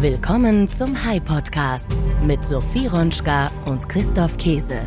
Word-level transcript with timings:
Willkommen 0.00 0.66
zum 0.66 0.94
Hy 0.94 1.20
Podcast 1.20 1.84
mit 2.24 2.42
Sophie 2.42 2.86
Ronschka 2.86 3.50
und 3.66 3.86
Christoph 3.86 4.38
Keese. 4.38 4.86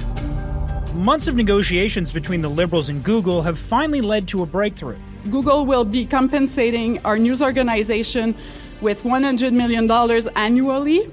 Months 0.96 1.28
of 1.28 1.36
negotiations 1.36 2.12
between 2.12 2.42
the 2.42 2.50
Liberals 2.50 2.90
and 2.90 3.04
Google 3.04 3.44
have 3.44 3.60
finally 3.60 4.02
led 4.02 4.28
to 4.30 4.42
a 4.42 4.46
breakthrough. 4.48 4.96
Google 5.30 5.68
will 5.68 5.86
be 5.86 6.08
compensating 6.08 7.00
our 7.06 7.20
news 7.20 7.44
organization 7.44 8.34
with 8.82 9.04
$100 9.04 9.54
million 9.54 9.88
annually, 10.36 11.08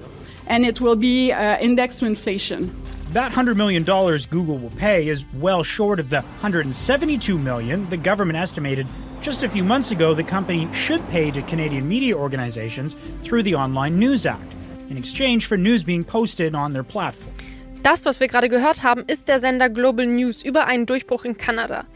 and 0.47 0.65
it 0.65 0.81
will 0.81 0.97
be 0.97 1.31
uh, 1.33 1.59
indexed 1.59 1.99
to 1.99 2.07
inflation. 2.07 2.75
That 3.13 3.33
$100 3.33 3.57
million 3.57 3.85
Google 3.85 4.57
will 4.57 4.75
pay 4.79 5.09
is 5.09 5.27
well 5.35 5.63
short 5.63 6.01
of 6.01 6.09
the 6.09 6.23
172 6.41 7.39
million 7.39 7.87
the 7.91 7.99
government 7.99 8.39
estimated 8.39 8.87
just 9.21 9.43
a 9.43 9.49
few 9.49 9.63
months 9.63 9.91
ago 9.91 10.15
the 10.15 10.25
company 10.25 10.69
should 10.73 11.07
pay 11.09 11.31
to 11.31 11.43
Canadian 11.43 11.89
media 11.89 12.17
organizations 12.17 12.97
through 13.23 13.43
the 13.43 13.55
Online 13.55 13.99
News 13.99 14.27
Act 14.27 14.55
in 14.89 14.97
exchange 14.97 15.47
for 15.47 15.57
news 15.57 15.85
being 15.85 16.05
posted 16.05 16.55
on 16.55 16.73
their 16.73 16.83
platform. 16.83 17.35
Das, 17.83 18.05
was 18.05 18.21
wir 18.21 18.29
gerade 18.29 18.49
gehört 18.49 18.83
haben, 18.83 19.05
ist 19.07 19.29
der 19.29 19.39
Sender 19.39 19.71
Global 19.71 20.07
News 20.07 20.43
über 20.43 20.67
einen 20.67 20.85
Durchbruch 20.85 21.25
in 21.25 21.39
Kanada. 21.39 21.87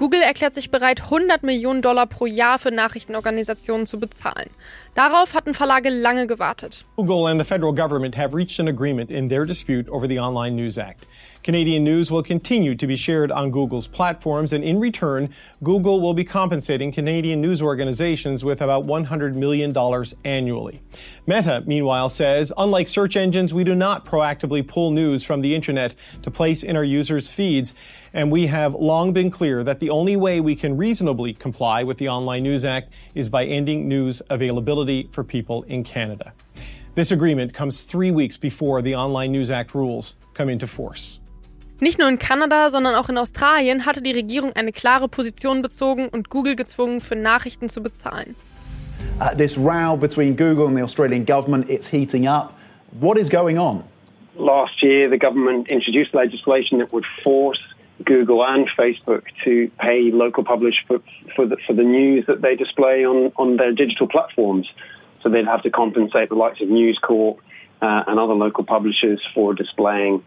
Google 0.00 0.22
erklärt 0.22 0.54
sich 0.54 0.70
bereit, 0.70 1.02
100 1.02 1.42
Millionen 1.42 1.82
Dollar 1.82 2.06
pro 2.06 2.24
Jahr 2.24 2.58
für 2.58 2.70
Nachrichtenorganisationen 2.70 3.84
zu 3.84 4.00
bezahlen. 4.00 4.48
Darauf 4.94 5.34
hatten 5.34 5.52
Verlage 5.52 5.90
lange 5.90 6.26
gewartet. 6.26 6.86
Google 6.96 7.26
and 7.26 7.38
the 7.38 7.44
federal 7.44 7.74
government 7.74 8.16
have 8.16 8.34
reached 8.34 8.58
an 8.58 8.68
agreement 8.68 9.10
in 9.10 9.28
their 9.28 9.44
dispute 9.44 9.90
over 9.90 10.08
the 10.08 10.18
Online 10.18 10.56
News 10.56 10.78
Act. 10.78 11.06
Canadian 11.42 11.82
news 11.82 12.10
will 12.10 12.22
continue 12.22 12.74
to 12.74 12.86
be 12.86 12.96
shared 12.96 13.32
on 13.32 13.50
Google's 13.50 13.86
platforms, 13.86 14.52
and 14.52 14.62
in 14.62 14.78
return, 14.78 15.30
Google 15.62 15.98
will 15.98 16.12
be 16.12 16.22
compensating 16.22 16.92
Canadian 16.92 17.40
news 17.40 17.62
organizations 17.62 18.44
with 18.44 18.60
about 18.60 18.86
$100 18.86 19.34
million 19.36 19.74
annually. 20.22 20.82
Meta, 21.26 21.62
meanwhile, 21.66 22.10
says 22.10 22.52
unlike 22.58 22.88
search 22.88 23.16
engines, 23.16 23.54
we 23.54 23.64
do 23.64 23.74
not 23.74 24.04
proactively 24.04 24.66
pull 24.66 24.90
news 24.90 25.24
from 25.24 25.40
the 25.40 25.54
internet 25.54 25.94
to 26.20 26.30
place 26.30 26.62
in 26.62 26.76
our 26.76 26.84
users' 26.84 27.32
feeds, 27.32 27.74
and 28.12 28.30
we 28.30 28.48
have 28.48 28.74
long 28.74 29.14
been 29.14 29.30
clear 29.30 29.64
that 29.64 29.80
the 29.80 29.88
only 29.88 30.16
way 30.16 30.40
we 30.40 30.54
can 30.54 30.76
reasonably 30.76 31.32
comply 31.32 31.82
with 31.82 31.96
the 31.96 32.08
Online 32.08 32.42
News 32.42 32.66
Act 32.66 32.92
is 33.14 33.30
by 33.30 33.46
ending 33.46 33.88
news 33.88 34.20
availability 34.28 35.08
for 35.10 35.24
people 35.24 35.62
in 35.62 35.84
Canada. 35.84 36.34
This 36.96 37.10
agreement 37.12 37.54
comes 37.54 37.84
three 37.84 38.10
weeks 38.10 38.36
before 38.36 38.82
the 38.82 38.94
Online 38.94 39.32
News 39.32 39.50
Act 39.50 39.74
rules 39.74 40.16
come 40.34 40.50
into 40.50 40.66
force. 40.66 41.20
Nicht 41.82 41.98
nur 41.98 42.10
in 42.10 42.18
Kanada, 42.18 42.68
sondern 42.68 42.94
auch 42.94 43.08
in 43.08 43.16
Australien 43.16 43.86
hatte 43.86 44.02
die 44.02 44.12
Regierung 44.12 44.52
eine 44.54 44.70
klare 44.70 45.08
Position 45.08 45.62
bezogen 45.62 46.08
und 46.08 46.28
Google 46.28 46.54
gezwungen, 46.54 47.00
für 47.00 47.16
Nachrichten 47.16 47.70
zu 47.70 47.82
bezahlen. 47.82 48.36
Uh, 49.18 49.34
this 49.34 49.56
row 49.56 49.96
between 49.96 50.36
Google 50.36 50.66
and 50.66 50.76
the 50.76 50.82
Australian 50.82 51.24
government, 51.24 51.70
it's 51.70 51.90
heating 51.90 52.26
up. 52.26 52.52
What 53.00 53.16
is 53.16 53.30
going 53.30 53.58
on? 53.58 53.82
Last 54.36 54.82
year, 54.82 55.08
the 55.08 55.18
government 55.18 55.68
introduced 55.68 56.12
legislation 56.14 56.78
that 56.80 56.92
would 56.92 57.06
force 57.24 57.60
Google 58.04 58.44
and 58.44 58.68
Facebook 58.78 59.22
to 59.44 59.70
pay 59.78 60.10
local 60.12 60.44
publishers 60.44 60.84
for, 60.86 61.00
for, 61.34 61.46
the, 61.46 61.56
for 61.66 61.72
the 61.72 61.82
news 61.82 62.26
that 62.26 62.42
they 62.42 62.56
display 62.56 63.06
on, 63.06 63.32
on 63.36 63.56
their 63.56 63.72
digital 63.72 64.06
platforms. 64.06 64.68
So 65.22 65.30
they'd 65.30 65.46
have 65.46 65.62
to 65.62 65.70
compensate 65.70 66.28
the 66.28 66.34
likes 66.34 66.60
of 66.60 66.68
News 66.68 66.98
Corp 67.02 67.38
uh, 67.80 68.04
and 68.06 68.18
other 68.18 68.34
local 68.34 68.64
publishers 68.64 69.20
for 69.34 69.54
displaying 69.54 70.22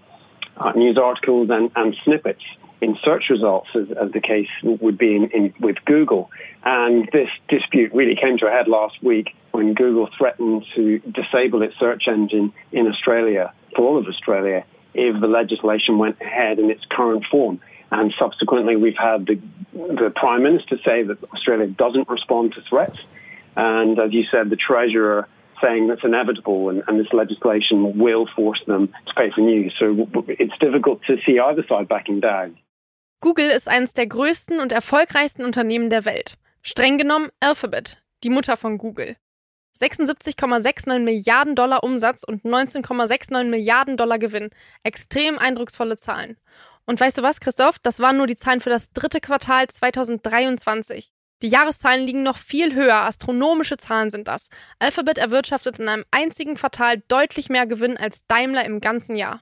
uh, 0.57 0.71
news 0.71 0.97
articles 0.97 1.49
and, 1.49 1.71
and 1.75 1.95
snippets 2.03 2.43
in 2.81 2.97
search 3.03 3.25
results, 3.29 3.69
as, 3.75 3.89
as 3.91 4.11
the 4.11 4.19
case 4.19 4.49
would 4.63 4.97
be 4.97 5.15
in, 5.15 5.29
in, 5.31 5.53
with 5.59 5.77
Google. 5.85 6.29
And 6.63 7.09
this 7.13 7.29
dispute 7.47 7.93
really 7.93 8.15
came 8.15 8.37
to 8.39 8.47
a 8.47 8.51
head 8.51 8.67
last 8.67 9.01
week 9.01 9.35
when 9.51 9.73
Google 9.73 10.09
threatened 10.17 10.65
to 10.75 10.99
disable 10.99 11.61
its 11.61 11.75
search 11.79 12.03
engine 12.07 12.51
in 12.71 12.87
Australia, 12.87 13.53
for 13.75 13.83
all 13.83 13.97
of 13.97 14.05
Australia, 14.07 14.65
if 14.93 15.19
the 15.21 15.27
legislation 15.27 15.97
went 15.97 16.19
ahead 16.21 16.59
in 16.59 16.69
its 16.69 16.83
current 16.89 17.25
form. 17.31 17.59
And 17.91 18.13
subsequently, 18.19 18.75
we've 18.75 18.97
had 18.97 19.27
the, 19.27 19.39
the 19.73 20.11
Prime 20.15 20.43
Minister 20.43 20.77
say 20.83 21.03
that 21.03 21.23
Australia 21.31 21.67
doesn't 21.67 22.09
respond 22.09 22.53
to 22.55 22.61
threats. 22.61 22.99
And 23.55 23.99
as 23.99 24.11
you 24.11 24.23
said, 24.31 24.49
the 24.49 24.55
Treasurer 24.55 25.27
saying 25.63 25.87
that's 25.87 26.03
inevitable 26.03 26.69
and, 26.69 26.83
and, 26.87 26.99
this 26.99 27.11
legislation 27.13 27.97
will 27.97 28.27
force 28.35 28.61
them 28.67 28.87
to 29.07 29.13
pay 29.15 29.31
for 29.33 29.41
news. 29.41 29.73
So 29.79 29.85
it's 30.27 30.57
difficult 30.59 31.01
to 31.07 31.15
see 31.25 31.39
either 31.39 31.63
side 31.67 31.87
backing 31.87 32.19
down. 32.21 32.57
Google 33.21 33.49
ist 33.49 33.69
eines 33.69 33.93
der 33.93 34.07
größten 34.07 34.59
und 34.59 34.73
erfolgreichsten 34.73 35.45
Unternehmen 35.45 35.89
der 35.89 36.03
Welt. 36.03 36.35
Streng 36.61 36.97
genommen 36.97 37.29
Alphabet, 37.39 38.03
die 38.23 38.29
Mutter 38.29 38.57
von 38.57 38.77
Google. 38.77 39.15
76,69 39.79 40.99
Milliarden 40.99 41.55
Dollar 41.55 41.83
Umsatz 41.83 42.23
und 42.23 42.43
19,69 42.43 43.45
Milliarden 43.45 43.95
Dollar 43.95 44.19
Gewinn. 44.19 44.49
Extrem 44.83 45.39
eindrucksvolle 45.39 45.95
Zahlen. 45.95 46.37
Und 46.85 46.99
weißt 46.99 47.17
du 47.17 47.23
was, 47.23 47.39
Christoph? 47.39 47.79
Das 47.79 48.01
waren 48.01 48.17
nur 48.17 48.27
die 48.27 48.35
Zahlen 48.35 48.59
für 48.59 48.69
das 48.69 48.91
dritte 48.91 49.21
Quartal 49.21 49.67
2023. 49.67 51.12
Die 51.43 51.49
Jahreszahlen 51.49 52.05
liegen 52.05 52.23
noch 52.23 52.37
viel 52.37 52.73
höher, 52.73 53.01
astronomische 53.01 53.75
Zahlen 53.75 54.09
sind 54.09 54.29
das. 54.29 54.47
Alphabet 54.79 55.17
erwirtschaftet 55.17 55.77
in 55.77 55.89
einem 55.89 56.05
einzigen 56.09 56.55
Quartal 56.55 57.03
deutlich 57.09 57.49
mehr 57.49 57.67
Gewinn 57.67 57.97
als 57.97 58.25
Daimler 58.27 58.63
im 58.63 58.79
ganzen 58.79 59.17
Jahr. 59.17 59.41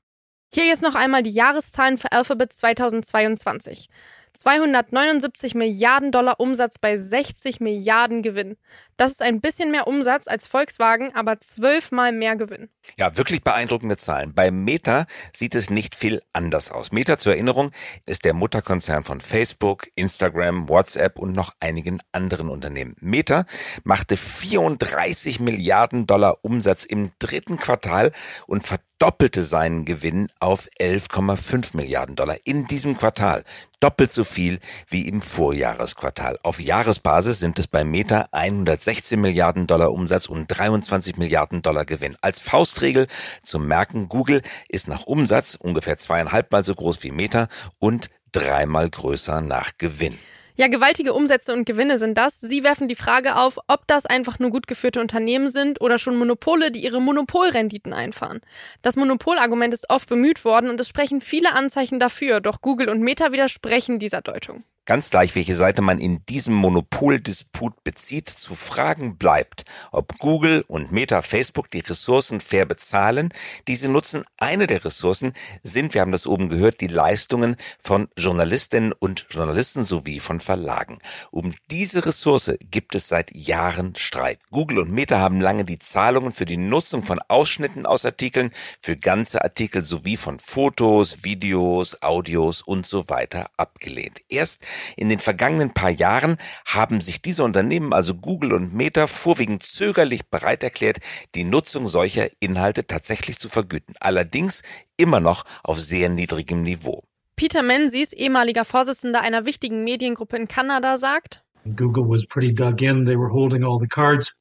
Hier 0.51 0.66
jetzt 0.66 0.81
noch 0.81 0.95
einmal 0.95 1.22
die 1.22 1.29
Jahreszahlen 1.29 2.00
für 2.00 2.12
Alphabet 2.12 2.53
2022. 2.53 3.88
279 4.34 5.56
Milliarden 5.56 6.12
Dollar 6.12 6.40
Umsatz 6.40 6.80
bei 6.80 6.97
60 6.97 7.59
Milliarden 7.59 8.22
Gewinn. 8.22 8.58
Das 8.97 9.12
ist 9.12 9.22
ein 9.22 9.42
bisschen 9.42 9.72
mehr 9.72 9.88
Umsatz 9.88 10.28
als 10.28 10.47
Volkswagen, 10.47 11.14
aber 11.16 11.40
zwölfmal 11.42 12.12
mehr 12.12 12.36
Gewinn. 12.36 12.69
Ja, 12.97 13.18
wirklich 13.18 13.44
beeindruckende 13.44 13.97
Zahlen. 13.97 14.34
Bei 14.34 14.52
Meta 14.52 15.08
sieht 15.34 15.56
es 15.56 15.69
nicht 15.69 15.96
viel 15.96 16.22
anders 16.34 16.72
aus. 16.72 16.92
Meta 16.92 17.18
zur 17.18 17.34
Erinnerung 17.34 17.72
ist 18.06 18.25
der 18.25 18.34
Mutterkonzern 18.34 19.03
von 19.03 19.19
Facebook, 19.19 19.88
Instagram, 19.96 20.69
WhatsApp 20.69 21.18
und 21.18 21.36
noch 21.36 21.56
einigen 21.59 22.00
anderen 22.12 22.50
Unternehmen. 22.50 22.96
Meta 23.00 23.46
machte 23.84 24.18
34 24.18 25.40
Milliarden 25.40 26.08
Dollar 26.08 26.38
Umsatz 26.44 26.86
im 26.86 27.12
dritten 27.19 27.58
Quartal 27.58 28.12
und 28.46 28.63
verdoppelte 29.01 29.44
seinen 29.44 29.84
Gewinn 29.84 30.28
auf 30.39 30.69
11,5 30.79 31.75
Milliarden 31.75 32.16
Dollar 32.16 32.38
in 32.44 32.67
diesem 32.67 32.95
Quartal. 32.95 33.44
Doppelt 33.79 34.12
so 34.12 34.23
viel 34.23 34.59
wie 34.89 35.07
im 35.07 35.23
Vorjahresquartal. 35.23 36.38
Auf 36.44 36.59
Jahresbasis 36.59 37.39
sind 37.39 37.57
es 37.57 37.66
bei 37.66 37.84
Meta 37.84 38.28
116 38.31 39.19
Milliarden 39.19 39.66
Dollar 39.66 39.91
Umsatz 39.91 40.28
und 40.28 40.45
23 40.50 41.17
Milliarden 41.17 41.63
Dollar 41.63 41.85
Gewinn. 41.85 42.16
Als 42.22 42.41
Faustregel 42.41 43.07
zu 43.41 43.57
merken, 43.57 44.07
Google 44.07 44.44
ist 44.69 44.88
nach 44.88 45.07
Umsatz 45.07 45.56
ungefähr 45.56 45.97
zweieinhalbmal 45.97 46.63
so 46.63 46.75
groß 46.75 47.01
wie 47.01 47.09
Meta 47.09 47.47
und 47.79 48.12
dreimal 48.31 48.88
größer 48.88 49.41
nach 49.41 49.72
Gewinn. 49.79 50.19
Ja, 50.61 50.67
gewaltige 50.67 51.16
Umsätze 51.16 51.53
und 51.53 51.66
Gewinne 51.66 51.97
sind 51.97 52.19
das. 52.19 52.39
Sie 52.39 52.63
werfen 52.63 52.88
die 52.88 52.94
Frage 52.94 53.35
auf, 53.35 53.57
ob 53.66 53.88
das 53.88 54.05
einfach 54.05 54.38
nur 54.38 54.51
gut 54.51 54.67
geführte 54.67 55.01
Unternehmen 55.01 55.49
sind 55.49 55.81
oder 55.81 55.97
schon 55.97 56.16
Monopole, 56.16 56.69
die 56.69 56.83
ihre 56.83 57.01
Monopolrenditen 57.01 57.94
einfahren. 57.94 58.41
Das 58.83 58.95
Monopolargument 58.95 59.73
ist 59.73 59.89
oft 59.89 60.07
bemüht 60.07 60.45
worden 60.45 60.69
und 60.69 60.79
es 60.79 60.88
sprechen 60.88 61.19
viele 61.19 61.53
Anzeichen 61.53 62.00
dafür, 62.00 62.41
doch 62.41 62.61
Google 62.61 62.89
und 62.89 63.01
Meta 63.01 63.31
widersprechen 63.31 63.97
dieser 63.97 64.21
Deutung. 64.21 64.63
Ganz 64.86 65.12
gleich, 65.12 65.36
welche 65.36 65.56
Seite 65.56 65.84
man 65.84 66.00
in 66.00 66.25
diesem 66.25 66.56
Monopoldisput 66.56 67.84
bezieht, 67.84 68.30
zu 68.30 68.56
fragen 68.56 69.16
bleibt, 69.16 69.64
ob 69.92 70.18
Google 70.18 70.66
und 70.68 70.92
Meta 70.92 71.22
Facebook 71.22 71.69
die 71.69 71.81
Ressourcen 71.81 72.42
fair 72.42 72.66
bezahlen, 72.66 73.30
die 73.68 73.75
sie 73.75 73.88
nutzen. 73.88 74.24
Eine 74.40 74.66
der 74.66 74.84
Ressourcen 74.84 75.34
sind, 75.62 75.94
wir 75.94 76.02
haben 76.02 76.12
das 76.12 76.25
oben 76.25 76.50
gehört, 76.50 76.81
die 76.81 76.88
Leistungen 76.88 77.58
von 77.78 78.08
Journalistinnen 78.18 78.92
und 78.92 79.28
Journalisten 79.30 79.86
sowie 79.86 80.19
von 80.19 80.40
Verlagen. 80.40 80.98
Um 81.30 81.53
diese 81.69 82.03
Ressource 82.03 82.52
gibt 82.72 82.96
es 82.96 83.08
seit 83.08 83.36
Jahren 83.36 83.96
Streit. 83.96 84.40
Google 84.50 84.80
und 84.80 84.92
Meta 84.92 85.19
haben 85.19 85.42
lange 85.42 85.63
die 85.63 85.78
Zahlungen 85.78 86.31
für 86.31 86.46
die 86.46 86.57
Nutzung 86.57 87.04
von 87.04 87.19
Ausschnitten 87.27 87.86
aus 87.86 88.04
Artikeln, 88.04 88.50
für 88.80 88.98
ganze 88.98 89.44
Artikel 89.44 89.84
sowie 89.84 90.18
von 90.18 90.39
Fotos, 90.39 91.24
Videos, 91.24 92.01
Audios 92.01 92.63
und 92.63 92.88
so 92.88 93.10
weiter 93.10 93.51
abgelehnt. 93.57 94.22
Erst 94.27 94.63
in 94.95 95.09
den 95.09 95.19
vergangenen 95.19 95.73
paar 95.73 95.89
Jahren 95.89 96.38
haben 96.65 97.01
sich 97.01 97.21
diese 97.21 97.44
Unternehmen, 97.44 97.94
also 97.94 98.15
Google 98.15 98.53
und 98.53 98.73
Meta, 98.73 99.07
vorwiegend 99.07 99.63
zögerlich 99.63 100.29
bereit 100.29 100.63
erklärt, 100.63 101.00
die 101.35 101.44
Nutzung 101.44 101.88
solcher 101.88 102.29
Inhalte 102.39 102.88
tatsächlich 102.88 103.39
zu 103.39 103.50
vergüten. 103.50 103.95
Allerdings 104.00 104.63
immer 104.97 105.19
noch 105.19 105.45
auf 105.63 105.79
sehr 105.79 106.09
niedrigem 106.09 106.63
Niveau. 106.63 107.03
Peter 107.35 107.63
Menzies, 107.63 108.13
ehemaliger 108.13 108.65
Vorsitzender 108.65 109.21
einer 109.21 109.45
wichtigen 109.45 109.83
Mediengruppe 109.83 110.38
in 110.38 110.47
Kanada, 110.47 110.97
sagt, 110.97 111.44
Google 111.75 112.07
was 112.07 112.25
pretty 112.25 112.53
dug 112.53 112.81
in. 112.81 113.06
They 113.06 113.15
were 113.15 113.31
holding 113.31 113.63
all 113.63 113.79
the 113.79 113.88
cards. 113.88 114.33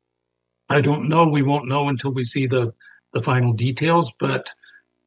I 0.68 0.80
don't 0.80 1.08
know. 1.08 1.28
We 1.28 1.42
won't 1.42 1.66
know 1.66 1.88
until 1.88 2.12
we 2.12 2.24
see 2.24 2.46
the, 2.46 2.72
the 3.12 3.20
final 3.20 3.52
details, 3.52 4.12
but 4.18 4.52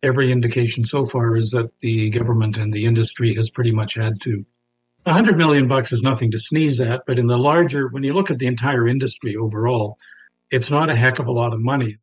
every 0.03 0.31
indication 0.31 0.85
so 0.85 1.05
far 1.05 1.35
is 1.35 1.51
that 1.51 1.71
the 1.79 2.09
government 2.09 2.57
and 2.57 2.73
the 2.73 2.85
industry 2.85 3.33
has 3.35 3.49
pretty 3.49 3.71
much 3.71 3.95
had 3.95 4.19
to 4.21 4.45
A 5.05 5.11
hundred 5.11 5.38
million 5.38 5.67
bucks 5.67 5.91
is 5.91 6.01
nothing 6.01 6.31
to 6.31 6.38
sneeze 6.38 6.79
at, 6.79 7.05
but 7.05 7.19
in 7.19 7.27
the 7.27 7.38
larger, 7.38 7.89
when 7.89 8.03
you 8.03 8.13
look 8.13 8.31
at 8.31 8.39
the 8.39 8.47
entire 8.47 8.88
industry 8.88 9.35
overall, 9.35 9.97
it's 10.50 10.71
not 10.71 10.89
a 10.89 10.95
heck 10.95 11.19
of 11.19 11.27
a 11.27 11.31
lot 11.31 11.53
of 11.53 11.59
money. 11.59 11.97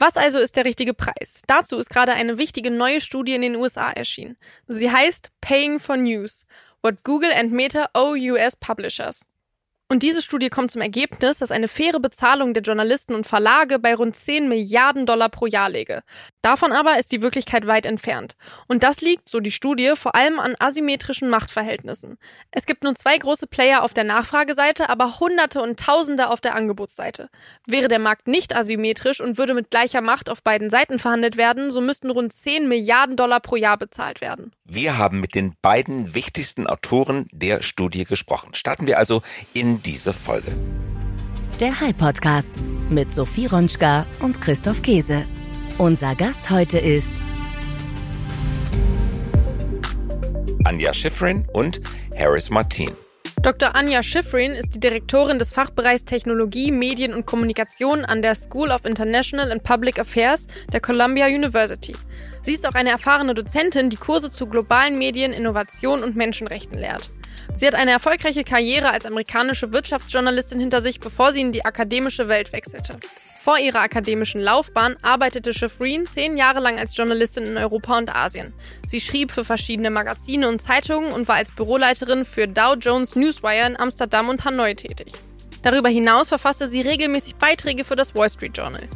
Was 0.00 0.16
also 0.16 0.38
ist 0.38 0.56
der 0.56 0.64
richtige 0.64 0.94
Preis? 0.94 1.42
Dazu 1.46 1.76
ist 1.76 1.90
gerade 1.90 2.14
eine 2.14 2.38
wichtige 2.38 2.70
neue 2.70 3.02
Studie 3.02 3.34
in 3.34 3.42
den 3.42 3.56
USA 3.56 3.90
erschienen. 3.90 4.38
Sie 4.66 4.90
heißt 4.90 5.30
Paying 5.42 5.78
for 5.78 5.98
News, 5.98 6.46
What 6.80 7.02
Google 7.02 7.32
and 7.32 7.52
Meta 7.52 7.90
owe 7.94 8.14
US 8.14 8.56
Publishers. 8.56 9.26
Und 9.90 10.02
diese 10.02 10.20
Studie 10.20 10.50
kommt 10.50 10.70
zum 10.70 10.82
Ergebnis, 10.82 11.38
dass 11.38 11.50
eine 11.50 11.66
faire 11.66 11.98
Bezahlung 11.98 12.52
der 12.52 12.62
Journalisten 12.62 13.14
und 13.14 13.26
Verlage 13.26 13.78
bei 13.78 13.94
rund 13.94 14.14
10 14.14 14.46
Milliarden 14.46 15.06
Dollar 15.06 15.30
pro 15.30 15.46
Jahr 15.46 15.70
läge. 15.70 16.02
Davon 16.42 16.72
aber 16.72 16.98
ist 16.98 17.10
die 17.10 17.22
Wirklichkeit 17.22 17.66
weit 17.66 17.86
entfernt. 17.86 18.36
Und 18.66 18.82
das 18.82 19.00
liegt, 19.00 19.30
so 19.30 19.40
die 19.40 19.50
Studie, 19.50 19.94
vor 19.96 20.14
allem 20.14 20.40
an 20.40 20.56
asymmetrischen 20.58 21.30
Machtverhältnissen. 21.30 22.18
Es 22.50 22.66
gibt 22.66 22.84
nun 22.84 22.96
zwei 22.96 23.16
große 23.16 23.46
Player 23.46 23.82
auf 23.82 23.94
der 23.94 24.04
Nachfrageseite, 24.04 24.90
aber 24.90 25.20
Hunderte 25.20 25.62
und 25.62 25.80
Tausende 25.80 26.28
auf 26.28 26.42
der 26.42 26.54
Angebotsseite. 26.54 27.30
Wäre 27.66 27.88
der 27.88 27.98
Markt 27.98 28.28
nicht 28.28 28.54
asymmetrisch 28.54 29.22
und 29.22 29.38
würde 29.38 29.54
mit 29.54 29.70
gleicher 29.70 30.02
Macht 30.02 30.28
auf 30.28 30.42
beiden 30.42 30.68
Seiten 30.68 30.98
verhandelt 30.98 31.38
werden, 31.38 31.70
so 31.70 31.80
müssten 31.80 32.10
rund 32.10 32.34
10 32.34 32.68
Milliarden 32.68 33.16
Dollar 33.16 33.40
pro 33.40 33.56
Jahr 33.56 33.78
bezahlt 33.78 34.20
werden. 34.20 34.52
Wir 34.70 34.98
haben 34.98 35.20
mit 35.20 35.34
den 35.34 35.54
beiden 35.62 36.14
wichtigsten 36.14 36.66
Autoren 36.66 37.26
der 37.32 37.62
Studie 37.62 38.04
gesprochen. 38.04 38.52
Starten 38.52 38.86
wir 38.86 38.98
also 38.98 39.22
in 39.54 39.80
diese 39.80 40.12
Folge. 40.12 40.54
Der 41.58 41.80
High 41.80 41.96
Podcast 41.96 42.60
mit 42.90 43.10
Sophie 43.10 43.46
Ronschka 43.46 44.04
und 44.20 44.42
Christoph 44.42 44.82
Käse. 44.82 45.24
Unser 45.78 46.14
Gast 46.14 46.50
heute 46.50 46.78
ist 46.78 47.10
Anja 50.64 50.92
Schifrin 50.92 51.48
und 51.54 51.80
Harris 52.14 52.50
Martin. 52.50 52.90
Dr. 53.42 53.76
Anja 53.76 54.02
Schifrin 54.02 54.52
ist 54.52 54.74
die 54.74 54.80
Direktorin 54.80 55.38
des 55.38 55.52
Fachbereichs 55.52 56.04
Technologie, 56.04 56.72
Medien 56.72 57.14
und 57.14 57.24
Kommunikation 57.24 58.04
an 58.04 58.20
der 58.20 58.34
School 58.34 58.72
of 58.72 58.84
International 58.84 59.52
and 59.52 59.62
Public 59.62 60.00
Affairs 60.00 60.48
der 60.72 60.80
Columbia 60.80 61.26
University. 61.26 61.94
Sie 62.42 62.54
ist 62.54 62.66
auch 62.66 62.74
eine 62.74 62.90
erfahrene 62.90 63.34
Dozentin, 63.34 63.90
die 63.90 63.96
Kurse 63.96 64.32
zu 64.32 64.48
globalen 64.48 64.98
Medien, 64.98 65.32
Innovation 65.32 66.02
und 66.02 66.16
Menschenrechten 66.16 66.80
lehrt. 66.80 67.12
Sie 67.56 67.66
hat 67.66 67.76
eine 67.76 67.92
erfolgreiche 67.92 68.42
Karriere 68.42 68.90
als 68.90 69.06
amerikanische 69.06 69.72
Wirtschaftsjournalistin 69.72 70.58
hinter 70.58 70.80
sich, 70.80 70.98
bevor 70.98 71.32
sie 71.32 71.40
in 71.40 71.52
die 71.52 71.64
akademische 71.64 72.28
Welt 72.28 72.52
wechselte. 72.52 72.96
Vor 73.40 73.58
ihrer 73.58 73.80
akademischen 73.80 74.40
Laufbahn 74.40 74.96
arbeitete 75.00 75.54
Shifreen 75.54 76.06
zehn 76.06 76.36
Jahre 76.36 76.58
lang 76.58 76.78
als 76.78 76.96
Journalistin 76.96 77.44
in 77.44 77.56
Europa 77.56 77.96
und 77.96 78.14
Asien. 78.14 78.52
Sie 78.86 79.00
schrieb 79.00 79.30
für 79.30 79.44
verschiedene 79.44 79.90
Magazine 79.90 80.48
und 80.48 80.60
Zeitungen 80.60 81.12
und 81.12 81.28
war 81.28 81.36
als 81.36 81.52
Büroleiterin 81.52 82.24
für 82.24 82.48
Dow 82.48 82.74
Jones 82.74 83.14
Newswire 83.14 83.66
in 83.66 83.78
Amsterdam 83.78 84.28
und 84.28 84.44
Hanoi 84.44 84.74
tätig. 84.74 85.12
Darüber 85.62 85.88
hinaus 85.88 86.28
verfasste 86.28 86.68
sie 86.68 86.80
regelmäßig 86.80 87.36
Beiträge 87.36 87.84
für 87.84 87.96
das 87.96 88.14
Wall 88.14 88.28
Street 88.28 88.56
Journal. 88.56 88.88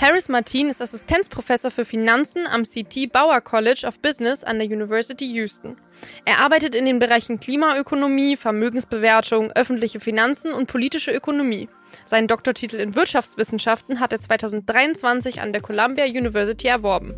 Harris 0.00 0.28
Martin 0.28 0.68
ist 0.68 0.80
Assistenzprofessor 0.80 1.72
für 1.72 1.84
Finanzen 1.84 2.46
am 2.46 2.62
CT 2.62 3.12
Bauer 3.12 3.40
College 3.40 3.84
of 3.84 3.98
Business 3.98 4.44
an 4.44 4.60
der 4.60 4.68
University 4.68 5.26
Houston. 5.32 5.76
Er 6.24 6.38
arbeitet 6.38 6.76
in 6.76 6.86
den 6.86 7.00
Bereichen 7.00 7.40
Klimaökonomie, 7.40 8.36
Vermögensbewertung, 8.36 9.50
öffentliche 9.56 9.98
Finanzen 9.98 10.52
und 10.52 10.68
politische 10.68 11.10
Ökonomie. 11.10 11.68
Seinen 12.04 12.28
Doktortitel 12.28 12.76
in 12.76 12.94
Wirtschaftswissenschaften 12.94 13.98
hat 13.98 14.12
er 14.12 14.20
2023 14.20 15.40
an 15.42 15.52
der 15.52 15.62
Columbia 15.62 16.04
University 16.04 16.68
erworben. 16.68 17.16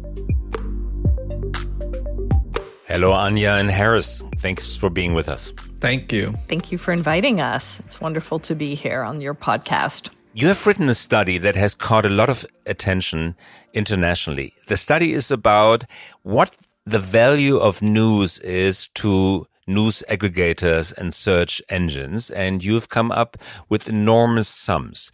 Hello, 2.85 3.13
Anya 3.13 3.57
and 3.57 3.71
Harris. 3.71 4.25
Thanks 4.41 4.79
for 4.79 4.89
being 4.89 5.15
with 5.15 5.29
us. 5.29 5.55
Thank 5.81 6.11
you. 6.15 6.33
Thank 6.49 6.73
you 6.73 6.79
for 6.79 6.95
inviting 6.95 7.41
us. 7.41 7.79
It's 7.85 8.01
wonderful 8.01 8.41
to 8.41 8.55
be 8.55 8.75
here 8.75 9.05
on 9.05 9.21
your 9.21 9.35
podcast. 9.35 10.11
You 10.33 10.47
have 10.47 10.65
written 10.65 10.89
a 10.89 10.95
study 10.95 11.39
that 11.39 11.57
has 11.57 11.75
caught 11.75 12.07
a 12.07 12.09
lot 12.09 12.31
of 12.31 12.47
attention 12.65 13.35
internationally. 13.75 14.55
The 14.69 14.77
study 14.77 15.13
is 15.13 15.29
about 15.33 15.85
what 16.23 16.55
the 16.87 17.01
value 17.01 17.57
of 17.57 17.83
news 17.83 18.39
is 18.39 18.87
to 18.95 19.49
news 19.67 20.05
aggregators 20.09 20.97
and 20.97 21.13
search 21.13 21.61
engines, 21.69 22.31
and 22.31 22.63
you've 22.63 22.89
come 22.89 23.11
up 23.11 23.39
with 23.69 23.89
enormous 23.89 24.47
sums. 24.47 25.11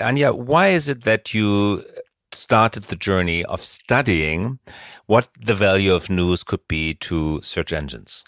Anya, 0.00 0.32
why 0.32 0.68
is 0.68 0.88
it 0.88 1.02
that 1.02 1.34
you 1.34 1.84
started 2.32 2.84
the 2.84 2.96
journey 2.96 3.44
of 3.44 3.60
studying 3.60 4.58
what 5.04 5.28
the 5.38 5.54
value 5.54 5.92
of 5.92 6.08
news 6.08 6.42
could 6.42 6.66
be 6.68 6.94
to 6.94 7.38
search 7.42 7.70
engines? 7.70 8.24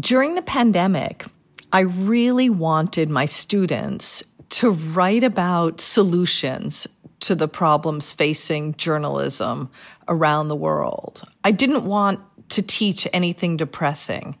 During 0.00 0.34
the 0.34 0.42
pandemic, 0.42 1.26
I 1.74 1.80
really 1.80 2.48
wanted 2.48 3.10
my 3.10 3.26
students 3.26 4.24
to 4.50 4.70
write 4.70 5.24
about 5.24 5.80
solutions 5.80 6.86
to 7.20 7.34
the 7.34 7.48
problems 7.48 8.12
facing 8.12 8.74
journalism 8.74 9.70
around 10.06 10.48
the 10.48 10.56
world. 10.56 11.22
I 11.44 11.50
didn't 11.50 11.84
want 11.84 12.20
to 12.50 12.62
teach 12.62 13.06
anything 13.12 13.56
depressing. 13.56 14.36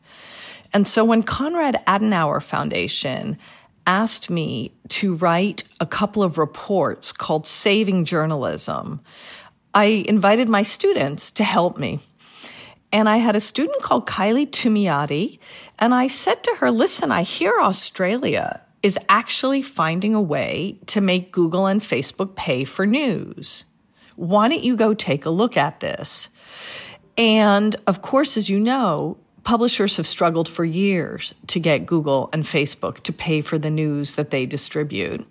And 0.72 0.86
so 0.86 1.04
when 1.04 1.22
Konrad 1.22 1.82
Adenauer 1.86 2.42
Foundation 2.42 3.38
asked 3.86 4.28
me 4.30 4.72
to 4.88 5.14
write 5.14 5.64
a 5.80 5.86
couple 5.86 6.22
of 6.22 6.38
reports 6.38 7.12
called 7.12 7.46
Saving 7.46 8.04
Journalism, 8.04 9.00
I 9.74 10.04
invited 10.08 10.48
my 10.48 10.62
students 10.62 11.30
to 11.32 11.44
help 11.44 11.78
me. 11.78 12.00
And 12.92 13.08
I 13.08 13.18
had 13.18 13.36
a 13.36 13.40
student 13.40 13.82
called 13.82 14.06
Kylie 14.06 14.46
Tumiati, 14.46 15.38
and 15.78 15.94
I 15.94 16.08
said 16.08 16.42
to 16.44 16.56
her, 16.60 16.70
Listen, 16.70 17.12
I 17.12 17.22
hear 17.22 17.54
Australia 17.60 18.62
is 18.82 18.98
actually 19.08 19.62
finding 19.62 20.14
a 20.14 20.20
way 20.20 20.78
to 20.86 21.00
make 21.00 21.32
Google 21.32 21.66
and 21.66 21.80
Facebook 21.80 22.34
pay 22.34 22.64
for 22.64 22.86
news. 22.86 23.64
Why 24.16 24.48
don't 24.48 24.62
you 24.62 24.76
go 24.76 24.94
take 24.94 25.26
a 25.26 25.30
look 25.30 25.56
at 25.56 25.80
this? 25.80 26.28
And 27.16 27.74
of 27.86 28.02
course, 28.02 28.36
as 28.36 28.48
you 28.48 28.60
know, 28.60 29.16
publishers 29.42 29.96
have 29.96 30.06
struggled 30.06 30.48
for 30.48 30.64
years 30.64 31.34
to 31.48 31.58
get 31.58 31.86
Google 31.86 32.28
and 32.32 32.44
Facebook 32.44 33.02
to 33.04 33.12
pay 33.12 33.40
for 33.40 33.58
the 33.58 33.70
news 33.70 34.14
that 34.14 34.30
they 34.30 34.46
distribute. 34.46 35.26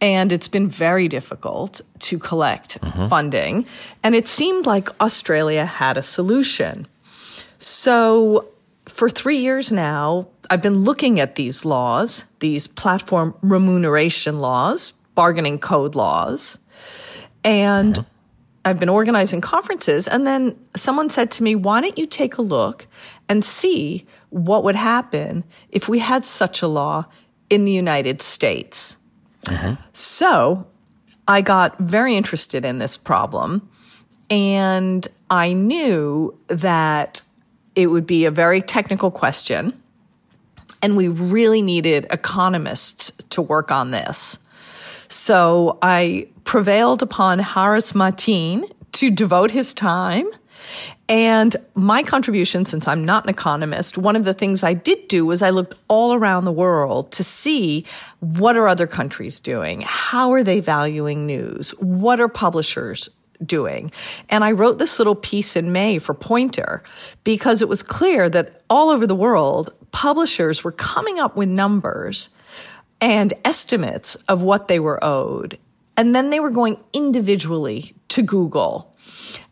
And 0.00 0.32
it's 0.32 0.48
been 0.48 0.68
very 0.68 1.08
difficult 1.08 1.80
to 2.00 2.18
collect 2.18 2.80
mm-hmm. 2.80 3.08
funding. 3.08 3.66
And 4.02 4.14
it 4.14 4.28
seemed 4.28 4.66
like 4.66 4.88
Australia 5.00 5.66
had 5.66 5.96
a 5.96 6.02
solution. 6.02 6.86
So 7.58 8.49
for 8.90 9.08
three 9.08 9.38
years 9.38 9.72
now, 9.72 10.28
I've 10.50 10.62
been 10.62 10.84
looking 10.84 11.20
at 11.20 11.36
these 11.36 11.64
laws, 11.64 12.24
these 12.40 12.66
platform 12.66 13.34
remuneration 13.42 14.38
laws, 14.38 14.94
bargaining 15.14 15.58
code 15.58 15.94
laws. 15.94 16.58
And 17.44 17.94
mm-hmm. 17.94 18.08
I've 18.64 18.78
been 18.78 18.88
organizing 18.88 19.40
conferences. 19.40 20.06
And 20.06 20.26
then 20.26 20.58
someone 20.76 21.10
said 21.10 21.30
to 21.32 21.42
me, 21.42 21.54
why 21.54 21.80
don't 21.80 21.96
you 21.96 22.06
take 22.06 22.36
a 22.36 22.42
look 22.42 22.86
and 23.28 23.44
see 23.44 24.06
what 24.30 24.64
would 24.64 24.76
happen 24.76 25.44
if 25.70 25.88
we 25.88 25.98
had 25.98 26.26
such 26.26 26.62
a 26.62 26.68
law 26.68 27.06
in 27.48 27.64
the 27.64 27.72
United 27.72 28.20
States? 28.20 28.96
Mm-hmm. 29.46 29.82
So 29.92 30.66
I 31.26 31.40
got 31.40 31.78
very 31.78 32.16
interested 32.16 32.64
in 32.64 32.78
this 32.78 32.96
problem. 32.96 33.68
And 34.28 35.06
I 35.30 35.52
knew 35.52 36.38
that 36.48 37.22
it 37.74 37.88
would 37.88 38.06
be 38.06 38.24
a 38.24 38.30
very 38.30 38.60
technical 38.60 39.10
question. 39.10 39.80
And 40.82 40.96
we 40.96 41.08
really 41.08 41.62
needed 41.62 42.06
economists 42.10 43.12
to 43.30 43.42
work 43.42 43.70
on 43.70 43.90
this. 43.90 44.38
So 45.08 45.78
I 45.82 46.28
prevailed 46.44 47.02
upon 47.02 47.38
Haaris 47.40 47.92
Mateen 47.92 48.70
to 48.92 49.10
devote 49.10 49.50
his 49.50 49.74
time. 49.74 50.26
And 51.08 51.56
my 51.74 52.02
contribution, 52.02 52.64
since 52.64 52.86
I'm 52.86 53.04
not 53.04 53.24
an 53.24 53.30
economist, 53.30 53.98
one 53.98 54.14
of 54.14 54.24
the 54.24 54.34
things 54.34 54.62
I 54.62 54.74
did 54.74 55.08
do 55.08 55.26
was 55.26 55.42
I 55.42 55.50
looked 55.50 55.74
all 55.88 56.14
around 56.14 56.44
the 56.44 56.52
world 56.52 57.10
to 57.12 57.24
see 57.24 57.84
what 58.20 58.56
are 58.56 58.68
other 58.68 58.86
countries 58.86 59.40
doing? 59.40 59.82
How 59.82 60.32
are 60.32 60.44
they 60.44 60.60
valuing 60.60 61.26
news? 61.26 61.70
What 61.80 62.20
are 62.20 62.28
publishers 62.28 63.08
doing? 63.44 63.92
And 64.28 64.44
I 64.44 64.52
wrote 64.52 64.78
this 64.78 64.98
little 64.98 65.14
piece 65.14 65.56
in 65.56 65.72
May 65.72 65.98
for 65.98 66.14
Poynter 66.14 66.82
because 67.24 67.62
it 67.62 67.68
was 67.68 67.82
clear 67.82 68.28
that 68.28 68.62
all 68.70 68.90
over 68.90 69.06
the 69.06 69.14
world, 69.14 69.72
publishers 69.92 70.62
were 70.62 70.72
coming 70.72 71.18
up 71.18 71.36
with 71.36 71.48
numbers 71.48 72.30
and 73.00 73.32
estimates 73.44 74.14
of 74.28 74.42
what 74.42 74.68
they 74.68 74.78
were 74.78 75.02
owed. 75.02 75.58
And 75.96 76.14
then 76.14 76.30
they 76.30 76.40
were 76.40 76.50
going 76.50 76.78
individually 76.92 77.94
to 78.08 78.22
Google 78.22 78.94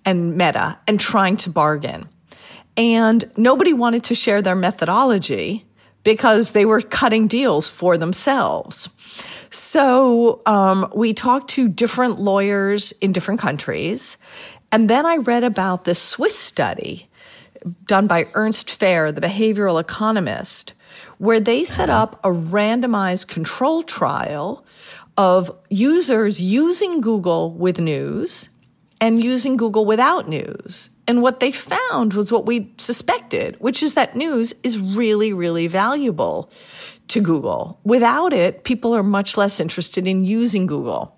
and 0.04 0.36
Meta 0.36 0.78
and 0.86 0.98
trying 0.98 1.36
to 1.38 1.50
bargain. 1.50 2.08
And 2.76 3.30
nobody 3.36 3.72
wanted 3.72 4.04
to 4.04 4.14
share 4.14 4.40
their 4.40 4.54
methodology 4.54 5.66
because 6.04 6.52
they 6.52 6.64
were 6.64 6.80
cutting 6.80 7.26
deals 7.26 7.68
for 7.68 7.98
themselves. 7.98 8.88
So 9.50 10.42
um, 10.46 10.90
we 10.94 11.14
talked 11.14 11.50
to 11.50 11.68
different 11.68 12.20
lawyers 12.20 12.92
in 13.00 13.12
different 13.12 13.40
countries. 13.40 14.16
And 14.70 14.90
then 14.90 15.06
I 15.06 15.16
read 15.16 15.44
about 15.44 15.84
this 15.84 16.00
Swiss 16.00 16.38
study 16.38 17.08
done 17.86 18.06
by 18.06 18.26
Ernst 18.34 18.68
Fehr, 18.78 19.14
the 19.14 19.20
behavioral 19.20 19.80
economist, 19.80 20.74
where 21.18 21.40
they 21.40 21.64
set 21.64 21.90
up 21.90 22.20
a 22.24 22.28
randomized 22.28 23.28
control 23.28 23.82
trial 23.82 24.64
of 25.16 25.50
users 25.68 26.40
using 26.40 27.00
Google 27.00 27.50
with 27.52 27.78
news 27.78 28.48
and 29.00 29.22
using 29.22 29.56
Google 29.56 29.84
without 29.84 30.28
news. 30.28 30.90
And 31.06 31.22
what 31.22 31.40
they 31.40 31.52
found 31.52 32.12
was 32.12 32.30
what 32.30 32.46
we 32.46 32.72
suspected, 32.76 33.56
which 33.60 33.82
is 33.82 33.94
that 33.94 34.16
news 34.16 34.54
is 34.62 34.78
really, 34.78 35.32
really 35.32 35.66
valuable 35.66 36.50
to 37.08 37.20
Google. 37.20 37.80
Without 37.84 38.32
it, 38.32 38.64
people 38.64 38.94
are 38.94 39.02
much 39.02 39.36
less 39.36 39.60
interested 39.60 40.06
in 40.06 40.24
using 40.24 40.66
Google. 40.66 41.16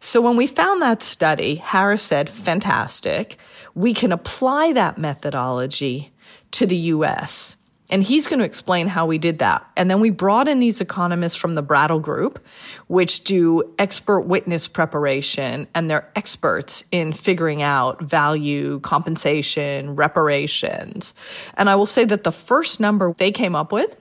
So 0.00 0.20
when 0.20 0.36
we 0.36 0.46
found 0.46 0.80
that 0.80 1.02
study, 1.02 1.58
Haaris 1.58 2.00
said, 2.00 2.30
fantastic. 2.30 3.36
We 3.74 3.92
can 3.92 4.12
apply 4.12 4.72
that 4.72 4.96
methodology 4.96 6.12
to 6.52 6.66
the 6.66 6.76
US. 6.76 7.56
And 7.90 8.02
he's 8.02 8.26
going 8.26 8.38
to 8.38 8.44
explain 8.44 8.86
how 8.86 9.06
we 9.06 9.16
did 9.16 9.38
that. 9.38 9.66
And 9.76 9.90
then 9.90 10.00
we 10.00 10.10
brought 10.10 10.46
in 10.46 10.60
these 10.60 10.80
economists 10.80 11.36
from 11.36 11.54
the 11.54 11.62
Brattle 11.62 12.00
Group, 12.00 12.44
which 12.86 13.24
do 13.24 13.74
expert 13.78 14.20
witness 14.20 14.68
preparation, 14.68 15.66
and 15.74 15.88
they're 15.88 16.10
experts 16.14 16.84
in 16.92 17.12
figuring 17.12 17.62
out 17.62 18.02
value, 18.02 18.80
compensation, 18.80 19.96
reparations. 19.96 21.14
And 21.54 21.70
I 21.70 21.76
will 21.76 21.86
say 21.86 22.04
that 22.04 22.24
the 22.24 22.32
first 22.32 22.78
number 22.78 23.14
they 23.16 23.32
came 23.32 23.54
up 23.54 23.72
with 23.72 23.96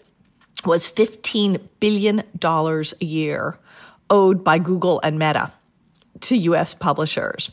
was 0.65 0.91
$15 0.91 1.61
billion 1.79 2.23
a 2.43 3.05
year 3.05 3.57
owed 4.09 4.43
by 4.43 4.57
Google 4.57 4.99
and 5.03 5.17
Meta 5.17 5.53
to 6.21 6.37
US 6.37 6.73
publishers. 6.73 7.51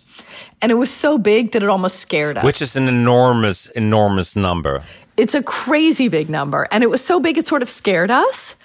And 0.63 0.73
it 0.73 0.77
was 0.77 0.91
so 0.91 1.19
big 1.19 1.53
that 1.53 1.63
it 1.63 1.69
almost 1.69 1.99
scared 1.99 2.39
us. 2.39 2.45
Which 2.45 2.63
is 2.63 2.77
an 2.77 2.89
enormous, 2.89 3.67
enormous 3.71 4.35
number. 4.35 4.83
It's 5.17 5.35
a 5.35 5.43
crazy 5.43 6.09
big 6.09 6.29
number. 6.29 6.67
And 6.71 6.83
it 6.83 6.91
was 6.91 7.05
so 7.05 7.21
big, 7.21 7.39
it 7.39 7.47
sort 7.47 7.63
of 7.63 7.71
scared 7.71 8.11
us. 8.11 8.57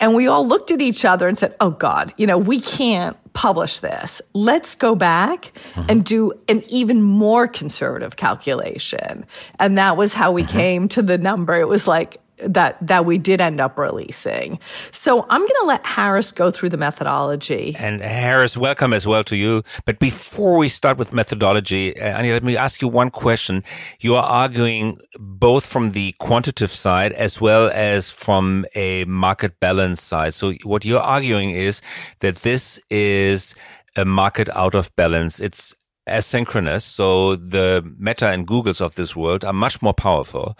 And 0.00 0.14
we 0.14 0.26
all 0.26 0.46
looked 0.46 0.70
at 0.70 0.80
each 0.80 1.04
other 1.04 1.28
and 1.28 1.38
said, 1.38 1.54
oh 1.60 1.70
God, 1.70 2.14
you 2.16 2.26
know, 2.26 2.38
we 2.38 2.60
can't 2.60 3.16
publish 3.34 3.80
this. 3.80 4.22
Let's 4.32 4.74
go 4.74 4.94
back 4.94 5.52
mm-hmm. 5.74 5.90
and 5.90 6.04
do 6.04 6.32
an 6.48 6.62
even 6.68 7.02
more 7.02 7.46
conservative 7.46 8.16
calculation. 8.16 9.26
And 9.60 9.76
that 9.76 9.96
was 9.96 10.14
how 10.14 10.32
we 10.32 10.42
mm-hmm. 10.42 10.58
came 10.58 10.88
to 10.88 11.02
the 11.02 11.18
number. 11.18 11.54
It 11.54 11.68
was 11.68 11.86
like 11.86 12.20
that 12.42 12.76
that 12.80 13.04
we 13.04 13.18
did 13.18 13.40
end 13.40 13.60
up 13.60 13.78
releasing. 13.78 14.58
So 14.92 15.26
I'm 15.28 15.40
going 15.40 15.60
to 15.60 15.66
let 15.66 15.84
Haaris 15.84 16.34
go 16.34 16.50
through 16.50 16.70
the 16.70 16.76
methodology. 16.76 17.76
And 17.78 18.00
Haaris, 18.00 18.56
welcome 18.56 18.92
as 18.92 19.06
well 19.06 19.24
to 19.24 19.36
you. 19.36 19.62
But 19.84 19.98
before 19.98 20.56
we 20.56 20.68
start 20.68 20.98
with 20.98 21.12
methodology, 21.12 21.98
uh, 21.98 22.18
Annie, 22.18 22.32
let 22.32 22.42
me 22.42 22.56
ask 22.56 22.82
you 22.82 22.88
one 22.88 23.10
question. 23.10 23.62
You 24.00 24.14
are 24.16 24.22
arguing 24.22 24.98
both 25.18 25.66
from 25.66 25.92
the 25.92 26.12
quantitative 26.18 26.70
side 26.70 27.12
as 27.12 27.40
well 27.40 27.70
as 27.72 28.10
from 28.10 28.64
a 28.74 29.04
market 29.04 29.58
balance 29.60 30.02
side. 30.02 30.34
So 30.34 30.52
what 30.64 30.84
you're 30.84 31.00
arguing 31.00 31.50
is 31.50 31.80
that 32.20 32.36
this 32.36 32.80
is 32.90 33.54
a 33.96 34.04
market 34.04 34.48
out 34.50 34.74
of 34.74 34.94
balance. 34.96 35.40
It's 35.40 35.74
asynchronous. 36.08 36.82
So 36.82 37.36
the 37.36 37.82
Meta 37.98 38.28
and 38.28 38.46
Googles 38.46 38.80
of 38.80 38.94
this 38.94 39.14
world 39.14 39.44
are 39.44 39.52
much 39.52 39.80
more 39.82 39.94
powerful. 39.94 40.56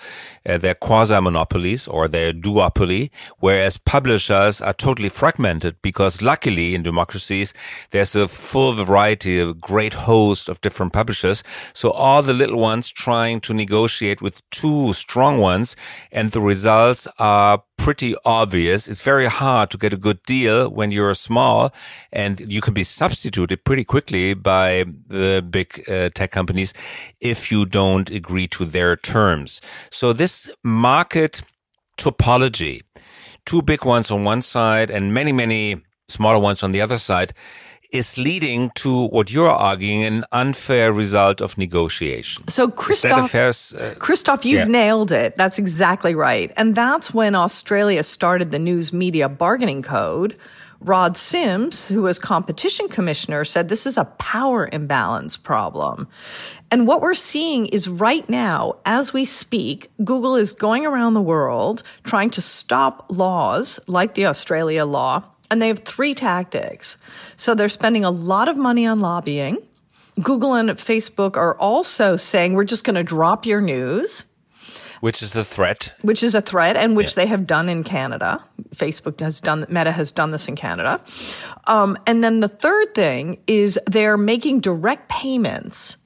Uh, 0.47 0.59
they're 0.59 0.75
quasi 0.75 1.21
monopolies 1.21 1.89
or 1.89 2.09
they're 2.09 2.33
duopoly, 2.33 3.11
whereas 3.39 3.77
publishers 3.79 4.61
are 4.61 4.73
totally 4.73 5.09
fragmented 5.09 5.77
because 5.83 6.23
luckily 6.23 6.75
in 6.75 6.83
democracies, 6.83 7.55
there's 7.91 8.15
a 8.15 8.29
full 8.29 8.73
variety, 8.73 9.39
a 9.39 9.55
great 9.55 9.95
host 9.95 10.49
of 10.49 10.61
different 10.61 10.93
publishers. 10.93 11.43
So 11.73 11.91
all 11.91 12.23
the 12.23 12.35
little 12.35 12.59
ones 12.59 12.89
trying 12.89 13.41
to 13.41 13.55
negotiate 13.55 14.23
with 14.23 14.49
two 14.51 14.93
strong 14.93 15.39
ones 15.39 15.77
and 16.13 16.31
the 16.31 16.41
results 16.41 17.09
are 17.19 17.63
pretty 17.79 18.15
obvious. 18.25 18.89
It's 18.89 19.01
very 19.01 19.27
hard 19.27 19.71
to 19.71 19.79
get 19.79 19.95
a 19.95 19.97
good 19.97 20.23
deal 20.25 20.69
when 20.69 20.93
you're 20.93 21.15
small 21.15 21.73
and 22.13 22.41
you 22.41 22.61
can 22.61 22.75
be 22.75 22.83
substituted 22.83 23.65
pretty 23.65 23.85
quickly 23.85 24.35
by 24.35 24.85
the 25.07 25.47
big 25.49 25.89
uh, 25.89 26.11
tech 26.15 26.31
companies 26.33 26.75
if 27.21 27.51
you 27.51 27.65
don't 27.65 28.11
agree 28.11 28.49
to 28.49 28.65
their 28.67 28.97
terms. 28.97 29.61
So 29.91 30.13
this 30.13 30.51
market 30.63 31.43
topology, 31.97 32.83
two 33.47 33.63
big 33.63 33.85
ones 33.85 34.11
on 34.11 34.25
one 34.25 34.43
side 34.43 34.91
and 34.91 35.15
many, 35.15 35.33
many 35.33 35.81
smaller 36.09 36.39
ones 36.39 36.63
on 36.63 36.73
the 36.73 36.81
other 36.81 36.99
side 36.99 37.33
is 37.91 38.19
leading 38.19 38.71
to 38.77 39.07
what 39.09 39.31
you're 39.31 39.51
arguing 39.51 40.05
an 40.05 40.25
unfair 40.33 40.93
result 40.93 41.41
of 41.41 41.57
negotiation. 41.57 42.47
So, 42.49 42.69
Christoph, 42.69 43.31
fair, 43.31 43.49
uh, 43.49 43.95
Christoph, 43.99 44.45
you've 44.45 44.61
yeah. 44.61 44.65
nailed 44.65 45.13
it. 45.13 45.37
That's 45.37 45.59
exactly 45.59 46.15
right. 46.15 46.53
And 46.57 46.75
that's 46.75 47.15
when 47.15 47.35
Australia 47.35 48.03
started 48.03 48.51
the 48.51 48.59
News 48.59 48.93
Media 48.93 49.29
Bargaining 49.29 49.83
Code. 49.83 50.37
Rod 50.81 51.17
Sims, 51.17 51.89
who 51.89 52.03
was 52.03 52.21
competition 52.21 52.89
commissioner, 52.89 53.45
said 53.45 53.69
this 53.69 53.85
is 53.85 53.97
a 53.97 54.05
power 54.05 54.69
imbalance 54.73 55.37
problem. 55.37 56.07
And 56.71 56.87
what 56.87 57.01
we're 57.01 57.15
seeing 57.15 57.67
is 57.67 57.89
right 57.89 58.29
now, 58.29 58.77
as 58.85 59.13
we 59.13 59.25
speak, 59.25 59.91
Google 60.05 60.37
is 60.37 60.53
going 60.53 60.87
around 60.87 61.15
the 61.15 61.21
world 61.21 61.83
trying 62.05 62.31
to 62.31 62.41
stop 62.41 63.07
laws 63.09 63.81
like 63.89 64.15
the 64.15 64.27
Australia 64.27 64.85
law 64.85 65.25
and 65.51 65.61
they 65.61 65.69
have 65.69 65.81
three 65.81 66.15
tactics. 66.15 66.97
So 67.37 67.55
they're 67.55 67.69
spending 67.69 68.05
a 68.05 68.11
lot 68.11 68.49
of 68.49 68.57
money 68.57 68.87
on 68.87 69.01
lobbying. 69.01 69.59
Google 70.21 70.55
and 70.55 70.71
Facebook 70.71 71.37
are 71.37 71.57
also 71.59 72.17
saying, 72.17 72.55
we're 72.55 72.65
just 72.65 72.85
going 72.85 72.97
to 72.97 73.05
drop 73.05 73.47
your 73.47 73.61
news. 73.61 74.25
Which 75.01 75.23
is 75.23 75.37
a 75.37 75.45
threat. 75.45 75.95
Which 76.03 76.25
is 76.25 76.35
a 76.35 76.41
threat, 76.41 76.77
and 76.77 76.97
which 76.97 77.13
yeah. 77.13 77.23
they 77.23 77.27
have 77.27 77.47
done 77.47 77.69
in 77.69 77.85
Canada. 77.85 78.45
Facebook 78.75 79.21
has 79.21 79.41
done, 79.41 79.65
Meta 79.69 79.93
has 79.93 80.11
done 80.11 80.33
this 80.33 80.49
in 80.49 80.57
Canada. 80.57 81.01
Um, 81.69 81.97
and 82.05 82.25
then 82.25 82.41
the 82.41 82.49
third 82.49 82.97
thing 82.97 83.39
is 83.47 83.79
they're 83.87 84.17
making 84.17 84.61
direct 84.61 85.09
payments 85.09 85.97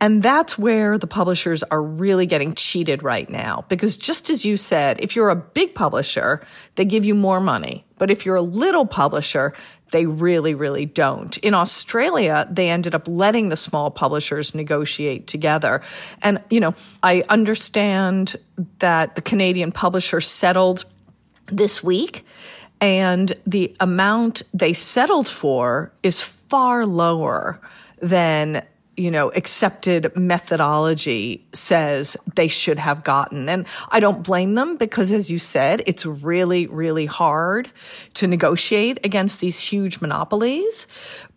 and 0.00 0.22
that's 0.22 0.56
where 0.58 0.96
the 0.96 1.06
publishers 1.06 1.62
are 1.64 1.82
really 1.82 2.24
getting 2.24 2.54
cheated 2.54 3.02
right 3.02 3.28
now. 3.28 3.66
Because 3.68 3.96
just 3.96 4.30
as 4.30 4.44
you 4.44 4.56
said, 4.56 4.98
if 5.00 5.14
you're 5.14 5.28
a 5.28 5.36
big 5.36 5.74
publisher, 5.74 6.42
they 6.76 6.86
give 6.86 7.04
you 7.04 7.14
more 7.14 7.40
money. 7.40 7.84
But 8.00 8.10
if 8.10 8.24
you're 8.24 8.36
a 8.36 8.42
little 8.42 8.86
publisher, 8.86 9.52
they 9.90 10.06
really, 10.06 10.54
really 10.54 10.86
don't. 10.86 11.36
In 11.38 11.52
Australia, 11.52 12.48
they 12.50 12.70
ended 12.70 12.94
up 12.94 13.06
letting 13.06 13.50
the 13.50 13.58
small 13.58 13.90
publishers 13.90 14.54
negotiate 14.54 15.26
together. 15.26 15.82
And, 16.22 16.42
you 16.48 16.60
know, 16.60 16.74
I 17.02 17.24
understand 17.28 18.36
that 18.78 19.16
the 19.16 19.20
Canadian 19.20 19.70
publisher 19.70 20.22
settled 20.22 20.86
this 21.48 21.84
week 21.84 22.24
and 22.80 23.34
the 23.46 23.76
amount 23.80 24.44
they 24.54 24.72
settled 24.72 25.28
for 25.28 25.92
is 26.02 26.22
far 26.22 26.86
lower 26.86 27.60
than 28.00 28.64
you 29.00 29.10
know, 29.10 29.30
accepted 29.34 30.14
methodology 30.14 31.42
says 31.54 32.18
they 32.36 32.48
should 32.48 32.78
have 32.78 33.02
gotten. 33.02 33.48
And 33.48 33.66
I 33.88 33.98
don't 33.98 34.22
blame 34.22 34.56
them 34.56 34.76
because 34.76 35.10
as 35.10 35.30
you 35.30 35.38
said, 35.38 35.82
it's 35.86 36.04
really, 36.04 36.66
really 36.66 37.06
hard 37.06 37.70
to 38.14 38.26
negotiate 38.26 38.98
against 39.02 39.40
these 39.40 39.58
huge 39.58 40.02
monopolies. 40.02 40.86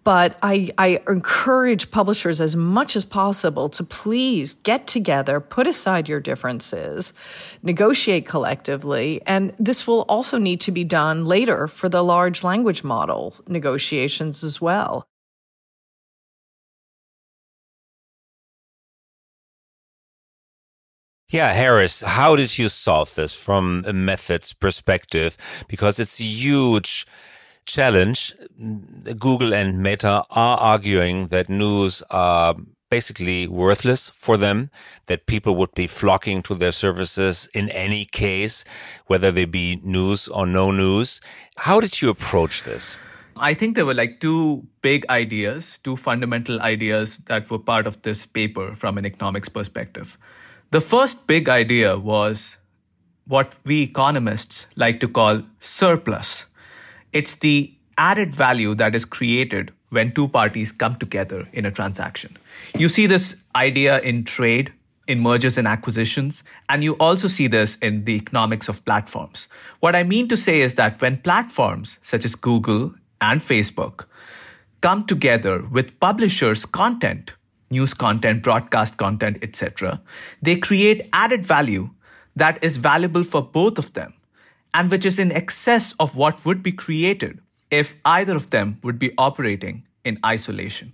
But 0.03 0.37
I, 0.43 0.71
I 0.77 1.01
encourage 1.07 1.89
publishers 1.89 2.41
as 2.41 2.57
much 2.57 2.97
as 2.97 3.05
possible 3.05 3.69
to 3.69 3.83
please 3.85 4.55
get 4.55 4.85
together, 4.85 5.39
put 5.39 5.65
aside 5.65 6.09
your 6.09 6.19
differences, 6.19 7.13
negotiate 7.61 8.25
collectively. 8.25 9.21
And 9.25 9.53
this 9.57 9.87
will 9.87 10.01
also 10.09 10.37
need 10.37 10.59
to 10.61 10.71
be 10.73 10.83
done 10.83 11.25
later 11.25 11.69
for 11.69 11.87
the 11.87 12.03
large 12.03 12.43
language 12.43 12.83
model 12.83 13.35
negotiations 13.47 14.43
as 14.43 14.59
well. 14.59 15.07
Yeah, 21.33 21.51
Haaris, 21.55 22.03
how 22.03 22.35
did 22.35 22.59
you 22.59 22.69
solve 22.69 23.15
this 23.15 23.33
from 23.33 23.83
a 23.87 23.91
methods 23.91 24.53
perspective? 24.53 25.35
Because 25.67 25.99
it's 25.99 26.19
a 26.19 26.23
huge 26.23 27.07
challenge. 27.65 28.35
Google 29.17 29.51
and 29.51 29.81
Meta 29.81 30.25
are 30.29 30.57
arguing 30.59 31.29
that 31.29 31.49
news 31.49 32.03
are 32.11 32.53
basically 32.91 33.47
worthless 33.47 34.11
for 34.11 34.37
them, 34.37 34.69
that 35.07 35.25
people 35.25 35.55
would 35.55 35.73
be 35.73 35.87
flocking 35.87 36.43
to 36.43 36.53
their 36.53 36.71
services 36.71 37.49
in 37.55 37.69
any 37.69 38.05
case, 38.05 38.63
whether 39.07 39.31
they 39.31 39.45
be 39.45 39.79
news 39.81 40.27
or 40.27 40.45
no 40.45 40.69
news. 40.69 41.19
How 41.57 41.79
did 41.79 41.99
you 41.99 42.09
approach 42.09 42.61
this? 42.61 42.95
I 43.37 43.55
think 43.55 43.75
there 43.75 43.87
were 43.87 43.95
like 43.95 44.19
two 44.19 44.67
big 44.83 45.03
ideas, 45.09 45.79
two 45.83 45.95
fundamental 45.95 46.61
ideas 46.61 47.17
that 47.25 47.49
were 47.49 47.57
part 47.57 47.87
of 47.87 47.99
this 48.03 48.27
paper 48.27 48.75
from 48.75 48.99
an 48.99 49.05
economics 49.07 49.49
perspective. 49.49 50.15
The 50.73 50.81
first 50.81 51.27
big 51.27 51.49
idea 51.49 51.99
was 51.99 52.57
what 53.27 53.53
we 53.63 53.83
economists 53.83 54.65
like 54.75 54.99
to 55.01 55.07
call 55.07 55.43
surplus. 55.59 56.47
It's 57.11 57.35
the 57.35 57.71
added 57.95 58.33
value 58.33 58.73
that 58.73 58.95
is 58.95 59.05
created 59.05 59.71
when 59.89 60.13
two 60.13 60.27
parties 60.27 60.71
come 60.71 60.95
together 60.95 61.47
in 61.53 61.67
a 61.67 61.71
transaction. 61.71 62.37
You 62.75 62.89
see 62.89 63.05
this 63.05 63.35
idea 63.55 63.99
in 63.99 64.23
trade, 64.23 64.73
in 65.07 65.19
mergers 65.19 65.59
and 65.59 65.67
acquisitions, 65.67 66.41
and 66.67 66.83
you 66.83 66.93
also 66.93 67.27
see 67.27 67.45
this 67.45 67.75
in 67.75 68.05
the 68.05 68.15
economics 68.15 68.67
of 68.67 68.83
platforms. 68.83 69.47
What 69.79 69.95
I 69.95 70.01
mean 70.01 70.27
to 70.29 70.35
say 70.35 70.61
is 70.61 70.73
that 70.73 70.99
when 70.99 71.17
platforms 71.17 71.99
such 72.01 72.25
as 72.25 72.33
Google 72.33 72.95
and 73.21 73.41
Facebook 73.41 74.05
come 74.81 75.05
together 75.05 75.67
with 75.67 75.99
publishers' 75.99 76.65
content, 76.65 77.33
news 77.73 77.93
content, 78.05 78.41
broadcast 78.47 78.97
content, 78.97 79.39
etc., 79.41 80.01
they 80.41 80.55
create 80.55 81.07
added 81.11 81.45
value 81.51 81.89
that 82.35 82.63
is 82.63 82.77
valuable 82.77 83.23
for 83.23 83.41
both 83.41 83.77
of 83.77 83.93
them 83.93 84.13
and 84.73 84.89
which 84.89 85.05
is 85.05 85.19
in 85.19 85.31
excess 85.31 85.93
of 85.99 86.15
what 86.15 86.43
would 86.45 86.63
be 86.63 86.71
created 86.71 87.39
if 87.69 87.95
either 88.05 88.35
of 88.35 88.49
them 88.49 88.79
would 88.83 88.97
be 88.97 89.11
operating 89.17 89.83
in 90.03 90.19
isolation. 90.25 90.93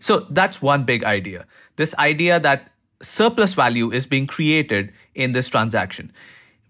So 0.00 0.26
that's 0.30 0.62
one 0.62 0.84
big 0.84 1.04
idea. 1.04 1.46
This 1.76 1.94
idea 1.94 2.40
that 2.40 2.70
surplus 3.02 3.54
value 3.54 3.90
is 3.92 4.06
being 4.06 4.26
created 4.26 4.92
in 5.14 5.32
this 5.32 5.48
transaction. 5.48 6.12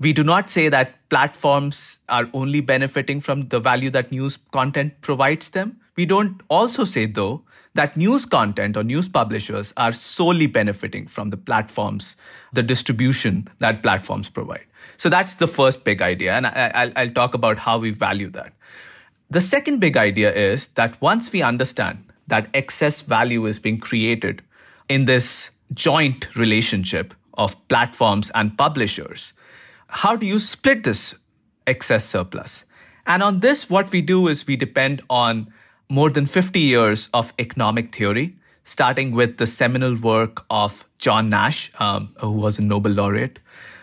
We 0.01 0.13
do 0.13 0.23
not 0.23 0.51
say 0.51 0.69
that 0.69 0.95
platforms 1.09 1.99
are 2.09 2.29
only 2.33 2.61
benefiting 2.61 3.21
from 3.21 3.49
the 3.49 3.61
value 3.61 3.91
that 3.91 4.13
news 4.13 4.39
content 4.53 5.01
provides 5.01 5.51
them. 5.51 5.81
We 5.97 6.07
don't 6.07 6.41
also 6.49 6.85
say, 6.85 7.07
though, 7.07 7.43
that 7.75 7.97
news 7.97 8.25
content 8.27 8.77
or 8.77 8.83
news 8.83 9.09
publishers 9.09 9.73
are 9.77 9.93
solely 9.93 10.47
benefiting 10.47 11.07
from 11.07 11.31
the 11.31 11.37
platforms, 11.37 12.17
the 12.53 12.63
distribution 12.63 13.49
that 13.59 13.83
platforms 13.83 14.29
provide. 14.29 14.65
So 14.97 15.09
that's 15.09 15.37
the 15.37 15.47
first 15.47 15.85
big 15.85 16.03
idea. 16.03 16.33
And 16.33 16.47
I, 16.47 17.05
will 17.05 17.13
talk 17.13 17.35
about 17.35 17.59
how 17.59 17.79
we 17.79 17.91
value 17.91 18.31
that. 18.31 18.53
The 19.31 19.41
second 19.41 19.79
big 19.79 19.97
idea 19.97 20.33
is 20.33 20.69
that 20.69 21.01
once 21.01 21.33
we 21.33 21.43
understand 21.43 22.05
that 22.27 22.49
excess 22.55 23.03
value 23.03 23.47
is 23.47 23.59
being 23.59 23.79
created 23.79 24.43
in 24.89 25.05
this 25.05 25.51
joint 25.75 26.35
relationship 26.35 27.15
of 27.35 27.69
platforms 27.69 28.31
and 28.35 28.57
publishers, 28.57 29.35
how 29.89 30.17
do 30.17 30.27
you 30.27 30.41
split 30.41 30.85
this 30.85 31.15
excess 31.67 32.05
surplus? 32.05 32.65
And 33.07 33.23
on 33.23 33.41
this, 33.41 33.71
what 33.71 33.91
we 33.91 34.03
do 34.03 34.29
is 34.29 34.47
we 34.47 34.57
depend 34.57 35.03
on 35.09 35.53
more 35.89 36.11
than 36.11 36.27
50 36.27 36.61
years 36.61 37.09
of 37.15 37.33
economic 37.39 37.95
theory, 37.95 38.37
starting 38.65 39.13
with 39.13 39.39
the 39.39 39.47
seminal 39.47 39.97
work 39.97 40.45
of 40.51 40.87
John 40.99 41.29
Nash, 41.31 41.73
um, 41.79 42.15
who 42.21 42.31
was 42.31 42.59
a 42.59 42.63
Nobel 42.63 42.93
laureate. 42.93 43.39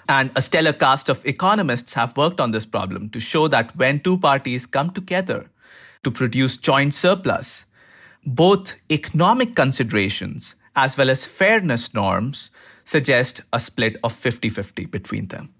And 0.08 0.30
a 0.36 0.42
stellar 0.42 0.74
cast 0.74 1.10
of 1.10 1.26
economists 1.26 1.94
have 1.94 2.16
worked 2.16 2.40
on 2.40 2.52
this 2.52 2.66
problem 2.66 3.10
to 3.10 3.20
show 3.20 3.48
that 3.48 3.76
when 3.76 4.00
two 4.00 4.20
parties 4.20 4.68
come 4.68 4.92
together 4.92 5.50
to 6.04 6.12
produce 6.12 6.58
joint 6.58 6.94
surplus, 6.94 7.66
both 8.24 8.76
economic 8.92 9.56
considerations 9.56 10.54
as 10.76 10.98
well 10.98 11.10
as 11.10 11.26
fairness 11.26 11.94
norms 11.94 12.52
suggest 12.84 13.42
a 13.52 13.60
split 13.60 13.98
of 14.04 14.14
50 14.14 14.50
50 14.50 14.86
between 14.86 15.28
them. 15.30 15.54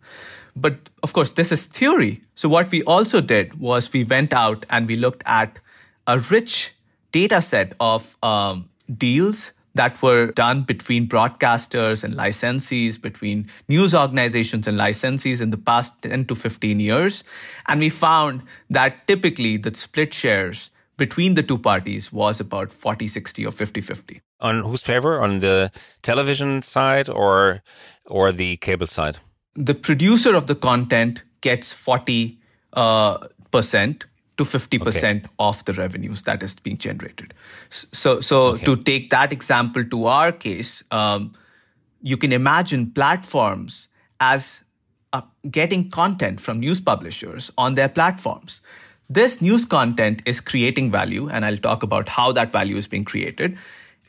But 0.56 0.90
of 1.02 1.14
course, 1.14 1.34
this 1.34 1.52
is 1.52 1.66
theory. 1.66 2.22
So, 2.36 2.48
what 2.48 2.72
we 2.72 2.84
also 2.84 3.22
did 3.22 3.60
was 3.60 3.92
we 3.92 4.04
went 4.04 4.34
out 4.34 4.66
and 4.70 4.88
we 4.88 4.96
looked 4.96 5.24
at 5.26 5.58
a 6.08 6.20
rich 6.20 6.74
data 7.12 7.42
set 7.42 7.74
of 7.80 8.18
um, 8.24 8.70
deals 8.98 9.52
that 9.74 10.02
were 10.02 10.28
done 10.28 10.64
between 10.64 11.08
broadcasters 11.08 12.04
and 12.04 12.14
licensees, 12.14 13.02
between 13.02 13.50
news 13.68 13.94
organizations 13.94 14.68
and 14.68 14.78
licensees 14.78 15.42
in 15.42 15.50
the 15.50 15.58
past 15.58 16.02
10 16.02 16.26
to 16.26 16.36
15 16.36 16.80
years. 16.80 17.24
And 17.68 17.82
we 17.82 17.90
found 17.90 18.44
that 18.70 19.06
typically 19.06 19.58
the 19.58 19.76
split 19.76 20.14
shares 20.14 20.72
between 20.98 21.34
the 21.34 21.44
two 21.44 21.58
parties 21.58 22.14
was 22.14 22.40
about 22.40 22.72
40 22.72 23.10
60 23.10 23.46
or 23.46 23.52
50 23.52 23.82
50 23.82 24.22
on 24.40 24.64
whose 24.64 24.84
favor? 24.84 25.22
On 25.22 25.40
the 25.40 25.72
television 26.02 26.62
side 26.62 27.10
or 27.10 27.62
or 28.06 28.32
the 28.32 28.58
cable 28.58 28.88
side? 28.88 29.18
The 29.56 29.74
producer 29.74 30.36
of 30.36 30.48
the 30.48 30.56
content 30.56 31.24
gets 31.42 31.74
40 31.74 32.40
uh, 32.74 33.28
percent 33.52 34.06
to 34.38 34.44
50% 34.44 34.86
okay. 34.88 35.26
of 35.40 35.64
the 35.66 35.74
revenues 35.74 36.24
that 36.24 36.44
is 36.44 36.56
being 36.56 36.78
generated. 36.78 37.34
So, 37.70 38.20
so 38.20 38.48
okay. 38.48 38.66
to 38.66 38.76
take 38.76 39.10
that 39.10 39.32
example 39.32 39.86
to 39.86 40.06
our 40.06 40.32
case, 40.32 40.84
um, 40.92 41.34
you 42.02 42.18
can 42.18 42.34
imagine 42.34 42.92
platforms 42.92 43.88
as 44.20 44.64
uh, 45.14 45.22
getting 45.50 45.90
content 45.90 46.42
from 46.42 46.60
news 46.60 46.82
publishers 46.82 47.52
on 47.58 47.76
their 47.76 47.90
platforms. 47.90 48.62
This 49.10 49.42
news 49.42 49.66
content 49.66 50.22
is 50.26 50.42
creating 50.42 50.92
value, 50.92 51.30
and 51.30 51.46
I'll 51.46 51.58
talk 51.58 51.84
about 51.84 52.10
how 52.10 52.32
that 52.34 52.52
value 52.52 52.76
is 52.76 52.88
being 52.88 53.06
created. 53.06 53.58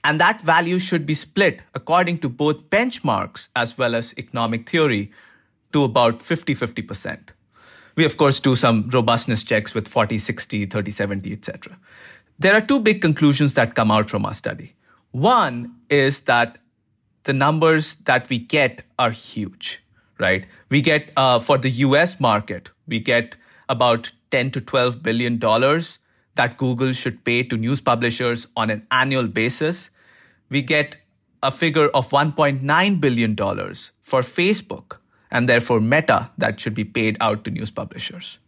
And 0.03 0.21
that 0.21 0.41
value 0.41 0.79
should 0.79 1.05
be 1.05 1.15
split 1.15 1.61
according 1.75 2.19
to 2.21 2.29
both 2.29 2.71
benchmarks 2.71 3.49
as 3.55 3.77
well 3.77 3.95
as 3.95 4.15
economic 4.17 4.69
theory 4.69 5.11
to 5.73 5.85
about 5.85 6.23
50 6.23 6.55
50%. 6.55 7.19
We, 7.97 8.05
of 8.05 8.17
course, 8.19 8.41
do 8.41 8.55
some 8.57 8.91
robustness 8.91 9.43
checks 9.43 9.75
with 9.75 9.89
40, 9.89 10.19
60, 10.19 10.67
30, 10.67 10.91
70, 10.91 11.33
etc. 11.33 11.79
There 12.39 12.55
are 12.55 12.61
two 12.61 12.79
big 12.79 13.01
conclusions 13.01 13.55
that 13.55 13.75
come 13.75 13.91
out 13.91 14.11
from 14.11 14.27
our 14.27 14.35
study. 14.35 14.75
One 15.13 15.77
is 15.89 16.21
that 16.23 16.59
the 17.25 17.33
numbers 17.33 17.95
that 18.05 18.29
we 18.29 18.39
get 18.39 18.83
are 18.99 19.11
huge, 19.11 19.83
right? 20.19 20.47
We 20.69 20.83
get, 20.83 21.11
uh, 21.17 21.39
for 21.39 21.57
the 21.57 21.71
US 21.71 22.21
market, 22.21 22.69
we 22.87 23.01
get 23.01 23.37
about 23.69 24.13
10 24.31 24.51
to 24.53 24.61
12 24.61 25.03
billion 25.03 25.39
dollars 25.39 25.99
that 26.35 26.59
Google 26.59 26.93
should 26.93 27.25
pay 27.25 27.43
to 27.45 27.57
news 27.57 27.81
publishers 27.81 28.47
on 28.55 28.69
an 28.69 28.87
annual 28.91 29.27
basis. 29.27 29.89
We 30.51 30.61
get 30.61 30.97
a 31.43 31.51
figure 31.51 31.89
of 31.89 32.11
1.9 32.11 33.01
billion 33.01 33.35
dollars 33.35 33.93
for 34.03 34.21
Facebook 34.21 34.99
and 35.31 35.49
therefore 35.49 35.81
Meta 35.81 36.31
that 36.39 36.61
should 36.61 36.75
be 36.75 36.85
paid 36.85 37.17
out 37.21 37.45
to 37.45 37.51
news 37.51 37.71
publishers. 37.71 38.39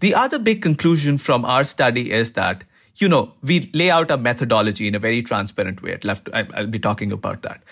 The 0.00 0.14
other 0.14 0.38
big 0.38 0.62
conclusion 0.62 1.18
from 1.18 1.44
our 1.44 1.64
study 1.64 2.12
is 2.12 2.32
that, 2.32 2.64
you 2.96 3.08
know, 3.08 3.32
we 3.42 3.70
lay 3.72 3.90
out 3.90 4.10
a 4.10 4.16
methodology 4.16 4.86
in 4.88 4.94
a 4.94 4.98
very 4.98 5.22
transparent 5.22 5.82
way. 5.82 5.98
I'll 6.32 6.66
be 6.66 6.78
talking 6.78 7.12
about 7.12 7.42
that. 7.42 7.62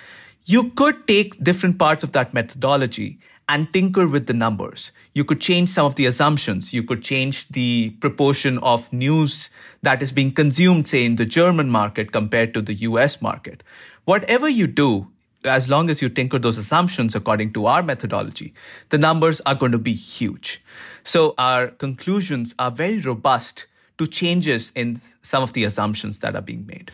You 0.47 0.71
could 0.71 1.07
take 1.07 1.43
different 1.43 1.79
parts 1.79 2.05
of 2.05 2.13
that 2.13 2.35
methodology 2.35 3.19
and 3.49 3.71
tinker 3.73 4.07
with 4.07 4.27
the 4.27 4.33
numbers. 4.33 4.91
You 5.13 5.25
could 5.25 5.41
change 5.41 5.69
some 5.71 5.87
of 5.87 5.97
the 5.97 6.07
assumptions. 6.07 6.73
You 6.73 6.83
could 6.83 7.03
change 7.03 7.49
the 7.49 7.91
proportion 8.01 8.59
of 8.59 8.91
news 8.93 9.51
that 9.83 10.03
is 10.03 10.13
being 10.13 10.33
consumed, 10.33 10.89
say, 10.89 11.05
in 11.05 11.17
the 11.17 11.27
German 11.27 11.69
market 11.69 12.13
compared 12.13 12.55
to 12.55 12.63
the 12.63 12.75
US 12.75 13.21
market. 13.21 13.63
Whatever 14.05 14.49
you 14.49 14.67
do, 14.67 15.09
as 15.45 15.69
long 15.69 15.91
as 15.91 16.01
you 16.01 16.09
tinker 16.09 16.39
those 16.39 16.59
assumptions 16.59 17.15
according 17.15 17.53
to 17.53 17.67
our 17.67 17.83
methodology, 17.83 18.55
the 18.91 18.99
numbers 18.99 19.41
are 19.43 19.55
going 19.55 19.73
to 19.73 19.79
be 19.79 19.93
huge. 19.93 20.63
So 21.05 21.35
our 21.39 21.69
conclusions 21.69 22.55
are 22.59 22.71
very 22.71 23.01
robust 23.01 23.67
to 23.97 24.07
changes 24.07 24.73
in 24.75 25.01
some 25.23 25.43
of 25.43 25.53
the 25.53 25.63
assumptions 25.65 26.19
that 26.19 26.35
are 26.35 26.43
being 26.43 26.67
made. 26.67 26.91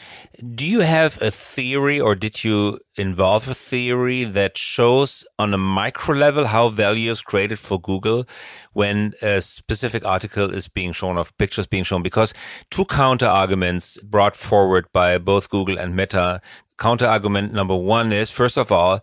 Do 0.54 0.66
you 0.66 0.80
have 0.80 1.20
a 1.22 1.30
theory 1.30 1.98
or 1.98 2.14
did 2.14 2.44
you 2.44 2.78
involve 2.96 3.48
a 3.48 3.54
theory 3.54 4.24
that 4.24 4.58
shows 4.58 5.24
on 5.38 5.54
a 5.54 5.58
micro 5.58 6.14
level 6.14 6.46
how 6.46 6.68
value 6.68 7.10
is 7.10 7.22
created 7.22 7.58
for 7.58 7.80
Google 7.80 8.26
when 8.74 9.14
a 9.22 9.40
specific 9.40 10.04
article 10.04 10.52
is 10.52 10.68
being 10.68 10.92
shown 10.92 11.16
or 11.16 11.24
pictures 11.38 11.66
being 11.66 11.84
shown? 11.84 12.02
Because 12.02 12.34
two 12.70 12.84
counter 12.84 13.26
arguments 13.26 13.96
brought 14.02 14.36
forward 14.36 14.86
by 14.92 15.16
both 15.16 15.48
Google 15.48 15.78
and 15.78 15.96
Meta 15.96 16.42
counter 16.80 17.06
argument 17.06 17.52
number 17.52 17.76
one 17.76 18.12
is 18.12 18.30
first 18.30 18.56
of 18.56 18.72
all, 18.72 19.00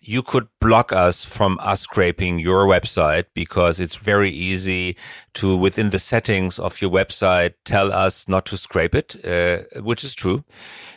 you 0.00 0.22
could 0.22 0.48
block 0.60 0.92
us 0.92 1.24
from 1.24 1.58
us 1.60 1.82
scraping 1.82 2.38
your 2.38 2.66
website 2.66 3.26
because 3.34 3.78
it's 3.78 3.96
very 3.96 4.30
easy 4.30 4.96
to, 5.34 5.56
within 5.56 5.90
the 5.90 5.98
settings 5.98 6.58
of 6.58 6.80
your 6.80 6.90
website, 6.90 7.52
tell 7.64 7.92
us 7.92 8.26
not 8.26 8.46
to 8.46 8.56
scrape 8.56 8.94
it, 8.94 9.16
uh, 9.24 9.80
which 9.82 10.02
is 10.02 10.14
true. 10.14 10.42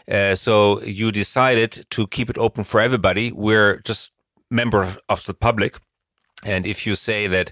Uh, 0.10 0.34
so 0.36 0.82
you 0.84 1.12
decided 1.12 1.86
to 1.90 2.08
keep 2.08 2.30
it 2.30 2.38
open 2.38 2.64
for 2.64 2.80
everybody. 2.80 3.32
We're 3.32 3.80
just 3.82 4.12
members 4.50 4.98
of 5.10 5.26
the 5.26 5.34
public. 5.34 5.80
And 6.46 6.66
if 6.66 6.88
you 6.88 6.96
say 6.96 7.28
that 7.28 7.52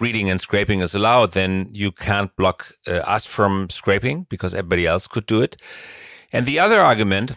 reading 0.00 0.28
and 0.30 0.40
scraping 0.40 0.80
is 0.80 0.94
allowed, 0.94 1.32
then 1.32 1.70
you 1.72 1.92
can't 1.92 2.34
block 2.36 2.72
uh, 2.86 2.92
us 2.92 3.24
from 3.24 3.70
scraping 3.70 4.26
because 4.28 4.52
everybody 4.52 4.86
else 4.86 5.06
could 5.06 5.26
do 5.26 5.42
it. 5.42 5.56
And 6.32 6.44
the 6.44 6.58
other 6.58 6.80
argument 6.80 7.36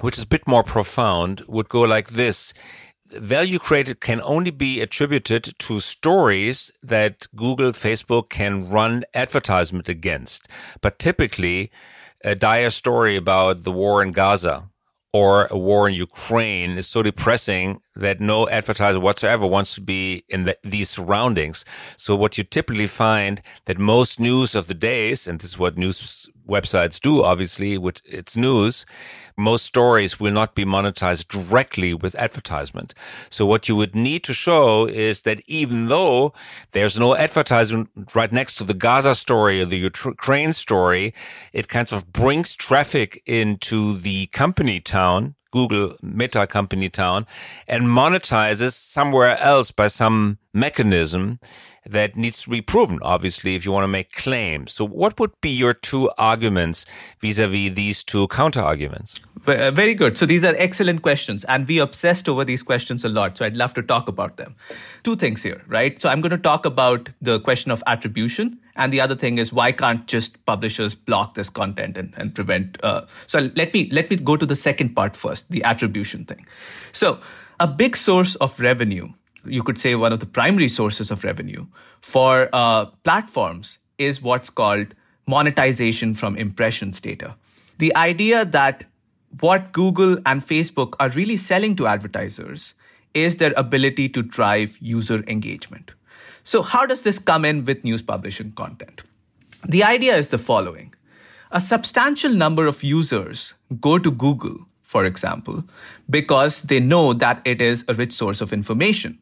which 0.00 0.18
is 0.18 0.24
a 0.24 0.28
bit 0.28 0.46
more 0.46 0.62
profound, 0.62 1.42
would 1.46 1.68
go 1.68 1.82
like 1.82 2.10
this. 2.10 2.52
Value 3.06 3.58
created 3.58 4.00
can 4.00 4.20
only 4.22 4.50
be 4.50 4.80
attributed 4.80 5.54
to 5.58 5.78
stories 5.78 6.72
that 6.82 7.26
Google, 7.36 7.72
Facebook 7.72 8.28
can 8.28 8.68
run 8.68 9.04
advertisement 9.14 9.88
against. 9.88 10.48
But 10.80 10.98
typically, 10.98 11.70
a 12.24 12.34
dire 12.34 12.70
story 12.70 13.16
about 13.16 13.64
the 13.64 13.72
war 13.72 14.02
in 14.02 14.12
Gaza 14.12 14.70
or 15.14 15.46
a 15.48 15.56
war 15.56 15.88
in 15.88 15.94
Ukraine 15.94 16.76
is 16.76 16.88
so 16.88 17.00
depressing 17.00 17.80
that 17.94 18.18
no 18.18 18.48
advertiser 18.48 18.98
whatsoever 18.98 19.46
wants 19.46 19.72
to 19.76 19.80
be 19.80 20.24
in 20.28 20.42
the, 20.42 20.58
these 20.64 20.90
surroundings. 20.90 21.64
So 21.96 22.16
what 22.16 22.36
you 22.36 22.42
typically 22.42 22.88
find 22.88 23.40
that 23.66 23.78
most 23.78 24.18
news 24.18 24.56
of 24.56 24.66
the 24.66 24.74
days, 24.74 25.28
and 25.28 25.38
this 25.38 25.50
is 25.50 25.58
what 25.58 25.78
news 25.78 26.28
websites 26.48 27.00
do, 27.00 27.22
obviously, 27.22 27.78
with 27.78 28.00
its 28.04 28.36
news, 28.36 28.86
most 29.36 29.64
stories 29.64 30.20
will 30.20 30.32
not 30.32 30.54
be 30.54 30.64
monetized 30.64 31.28
directly 31.28 31.94
with 31.94 32.14
advertisement. 32.16 32.94
So 33.30 33.46
what 33.46 33.68
you 33.68 33.76
would 33.76 33.94
need 33.94 34.24
to 34.24 34.34
show 34.34 34.86
is 34.86 35.22
that 35.22 35.42
even 35.46 35.88
though 35.88 36.32
there's 36.72 36.98
no 36.98 37.16
advertisement 37.16 37.90
right 38.14 38.32
next 38.32 38.56
to 38.56 38.64
the 38.64 38.74
Gaza 38.74 39.14
story 39.14 39.60
or 39.60 39.66
the 39.66 39.78
Ukraine 39.78 40.52
story, 40.52 41.14
it 41.52 41.68
kind 41.68 41.92
of 41.92 42.12
brings 42.12 42.54
traffic 42.54 43.22
into 43.26 43.98
the 43.98 44.26
company 44.28 44.80
town 44.80 45.34
Google 45.54 45.94
Meta 46.02 46.48
company 46.48 46.88
town 46.88 47.26
and 47.68 47.84
monetizes 47.84 48.72
somewhere 48.72 49.38
else 49.38 49.70
by 49.70 49.86
some 49.86 50.38
mechanism 50.54 51.40
that 51.84 52.16
needs 52.16 52.42
to 52.42 52.50
be 52.50 52.62
proven, 52.62 52.98
obviously, 53.02 53.54
if 53.54 53.66
you 53.66 53.72
want 53.72 53.84
to 53.84 53.88
make 53.88 54.12
claims. 54.12 54.72
So 54.72 54.86
what 54.86 55.20
would 55.20 55.38
be 55.42 55.50
your 55.50 55.74
two 55.74 56.10
arguments 56.16 56.86
vis-a-vis 57.20 57.74
these 57.74 58.02
two 58.02 58.26
counter 58.28 58.62
arguments? 58.62 59.20
Uh, 59.46 59.70
very 59.70 59.94
good. 59.94 60.16
So 60.16 60.24
these 60.24 60.42
are 60.42 60.54
excellent 60.56 61.02
questions, 61.02 61.44
and 61.44 61.68
we 61.68 61.78
obsessed 61.78 62.30
over 62.30 62.46
these 62.46 62.62
questions 62.62 63.04
a 63.04 63.10
lot. 63.10 63.36
So 63.36 63.44
I'd 63.44 63.58
love 63.58 63.74
to 63.74 63.82
talk 63.82 64.08
about 64.08 64.38
them. 64.38 64.56
Two 65.02 65.16
things 65.16 65.42
here, 65.42 65.62
right? 65.66 66.00
So 66.00 66.08
I'm 66.08 66.22
going 66.22 66.30
to 66.30 66.38
talk 66.38 66.64
about 66.64 67.10
the 67.20 67.38
question 67.40 67.70
of 67.70 67.82
attribution, 67.86 68.58
and 68.74 68.90
the 68.90 69.02
other 69.02 69.14
thing 69.14 69.36
is 69.36 69.52
why 69.52 69.72
can't 69.72 70.06
just 70.06 70.42
publishers 70.46 70.94
block 70.94 71.34
this 71.34 71.50
content 71.50 71.98
and, 71.98 72.14
and 72.16 72.34
prevent? 72.34 72.82
Uh, 72.82 73.02
so 73.26 73.50
let 73.54 73.74
me 73.74 73.90
let 73.92 74.08
me 74.08 74.16
go 74.16 74.38
to 74.38 74.46
the 74.46 74.56
second 74.56 74.94
part 74.94 75.14
first, 75.14 75.50
the 75.50 75.62
attribution 75.62 76.24
thing. 76.24 76.46
So 76.92 77.20
a 77.60 77.68
big 77.68 77.98
source 77.98 78.36
of 78.36 78.58
revenue, 78.58 79.12
you 79.46 79.62
could 79.62 79.80
say 79.80 79.94
one 79.94 80.12
of 80.12 80.20
the 80.20 80.26
primary 80.26 80.68
sources 80.68 81.10
of 81.10 81.24
revenue 81.24 81.66
for 82.00 82.48
uh, 82.52 82.86
platforms 83.04 83.78
is 83.98 84.22
what's 84.22 84.50
called 84.50 84.88
monetization 85.26 86.14
from 86.14 86.36
impressions 86.36 87.00
data. 87.00 87.34
The 87.78 87.94
idea 87.96 88.44
that 88.44 88.84
what 89.40 89.72
Google 89.72 90.18
and 90.26 90.46
Facebook 90.46 90.94
are 91.00 91.08
really 91.10 91.36
selling 91.36 91.76
to 91.76 91.86
advertisers 91.86 92.74
is 93.14 93.36
their 93.36 93.52
ability 93.56 94.08
to 94.10 94.22
drive 94.22 94.76
user 94.80 95.24
engagement. 95.26 95.92
So, 96.42 96.62
how 96.62 96.84
does 96.86 97.02
this 97.02 97.18
come 97.18 97.44
in 97.44 97.64
with 97.64 97.84
news 97.84 98.02
publishing 98.02 98.52
content? 98.52 99.02
The 99.66 99.82
idea 99.82 100.14
is 100.16 100.28
the 100.28 100.38
following 100.38 100.94
a 101.50 101.60
substantial 101.60 102.32
number 102.32 102.66
of 102.66 102.82
users 102.82 103.54
go 103.80 103.96
to 103.98 104.10
Google, 104.10 104.66
for 104.82 105.04
example, 105.04 105.62
because 106.10 106.62
they 106.62 106.80
know 106.80 107.12
that 107.12 107.40
it 107.44 107.60
is 107.60 107.84
a 107.86 107.94
rich 107.94 108.12
source 108.12 108.40
of 108.40 108.52
information. 108.52 109.20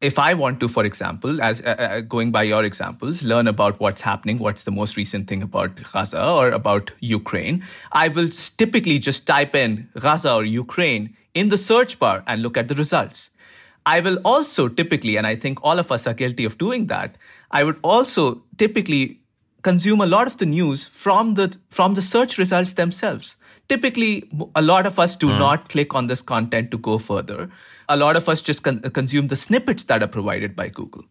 If 0.00 0.18
I 0.18 0.34
want 0.34 0.60
to, 0.60 0.68
for 0.68 0.84
example, 0.84 1.42
as 1.42 1.60
uh, 1.60 1.70
uh, 1.70 2.00
going 2.00 2.30
by 2.30 2.44
your 2.44 2.62
examples, 2.64 3.24
learn 3.24 3.48
about 3.48 3.80
what's 3.80 4.02
happening, 4.02 4.38
what's 4.38 4.62
the 4.62 4.70
most 4.70 4.96
recent 4.96 5.26
thing 5.26 5.42
about 5.42 5.72
Gaza 5.92 6.24
or 6.24 6.50
about 6.50 6.92
Ukraine, 7.00 7.64
I 7.90 8.06
will 8.08 8.28
typically 8.28 9.00
just 9.00 9.26
type 9.26 9.56
in 9.56 9.88
Gaza 9.98 10.34
or 10.34 10.44
Ukraine 10.44 11.16
in 11.34 11.48
the 11.48 11.58
search 11.58 11.98
bar 11.98 12.22
and 12.28 12.42
look 12.42 12.56
at 12.56 12.68
the 12.68 12.76
results. 12.76 13.30
I 13.84 13.98
will 14.00 14.18
also 14.24 14.68
typically, 14.68 15.16
and 15.16 15.26
I 15.26 15.34
think 15.34 15.58
all 15.64 15.80
of 15.80 15.90
us 15.90 16.06
are 16.06 16.14
guilty 16.14 16.44
of 16.44 16.58
doing 16.58 16.86
that, 16.86 17.16
I 17.50 17.64
would 17.64 17.78
also 17.82 18.42
typically 18.56 19.20
consume 19.62 20.00
a 20.00 20.06
lot 20.06 20.26
of 20.28 20.36
the 20.36 20.46
news 20.46 20.84
from 20.84 21.34
the 21.34 21.56
from 21.70 21.94
the 21.94 22.02
search 22.02 22.38
results 22.38 22.74
themselves. 22.74 23.34
Typically, 23.68 24.30
a 24.54 24.62
lot 24.62 24.86
of 24.86 24.98
us 24.98 25.16
do 25.16 25.28
mm. 25.28 25.38
not 25.38 25.68
click 25.68 25.94
on 25.94 26.06
this 26.06 26.22
content 26.22 26.70
to 26.70 26.78
go 26.78 26.98
further 26.98 27.50
a 27.88 27.96
lot 27.96 28.16
of 28.16 28.28
us 28.28 28.40
just 28.40 28.62
con- 28.62 28.80
consume 28.80 29.28
the 29.28 29.36
snippets 29.36 29.84
that 29.84 30.02
are 30.02 30.08
provided 30.08 30.54
by 30.54 30.68
Google. 30.68 31.04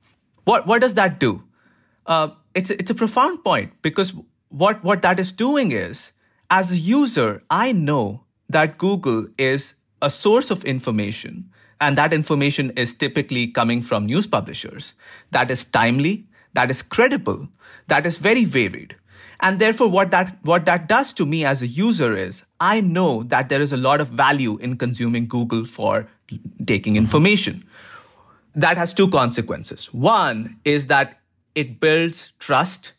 What 0.43 0.67
what 0.67 0.81
does 0.81 0.93
that 0.93 1.19
do? 1.19 1.43
Uh, 2.05 2.29
it's 2.53 2.69
a, 2.69 2.79
it's 2.79 2.91
a 2.91 2.95
profound 2.95 3.43
point 3.43 3.73
because 3.81 4.13
what 4.49 4.83
what 4.83 5.01
that 5.01 5.19
is 5.19 5.31
doing 5.31 5.71
is, 5.71 6.11
as 6.49 6.71
a 6.71 6.77
user, 6.77 7.43
I 7.49 7.71
know 7.71 8.23
that 8.49 8.77
Google 8.77 9.27
is 9.37 9.73
a 10.01 10.09
source 10.09 10.51
of 10.51 10.63
information, 10.63 11.49
and 11.81 11.97
that 11.97 12.13
information 12.13 12.71
is 12.71 12.93
typically 12.93 13.47
coming 13.47 13.81
from 13.81 14.05
news 14.05 14.27
publishers. 14.27 14.93
That 15.31 15.51
is 15.51 15.65
timely, 15.65 16.27
that 16.53 16.71
is 16.71 16.81
credible, 16.81 17.49
that 17.87 18.05
is 18.05 18.17
very 18.17 18.45
varied. 18.45 18.95
And 19.39 19.59
therefore, 19.59 19.89
what 19.89 20.09
that, 20.11 20.37
what 20.41 20.65
that 20.65 20.87
does 20.87 21.13
to 21.13 21.25
me 21.25 21.45
as 21.45 21.61
a 21.61 21.67
user 21.67 22.15
is 22.15 22.43
I 22.59 22.81
know 22.81 23.23
that 23.23 23.49
there 23.49 23.61
is 23.61 23.71
a 23.71 23.77
lot 23.77 24.01
of 24.01 24.09
value 24.09 24.57
in 24.57 24.77
consuming 24.77 25.27
Google 25.27 25.65
for 25.65 26.07
taking 26.65 26.95
information. 26.95 27.65
That 28.55 28.77
has 28.77 28.93
two 28.93 29.09
consequences. 29.09 29.93
One 29.93 30.59
is 30.65 30.87
that 30.87 31.19
it 31.55 31.79
builds 31.79 32.31
trust 32.39 32.93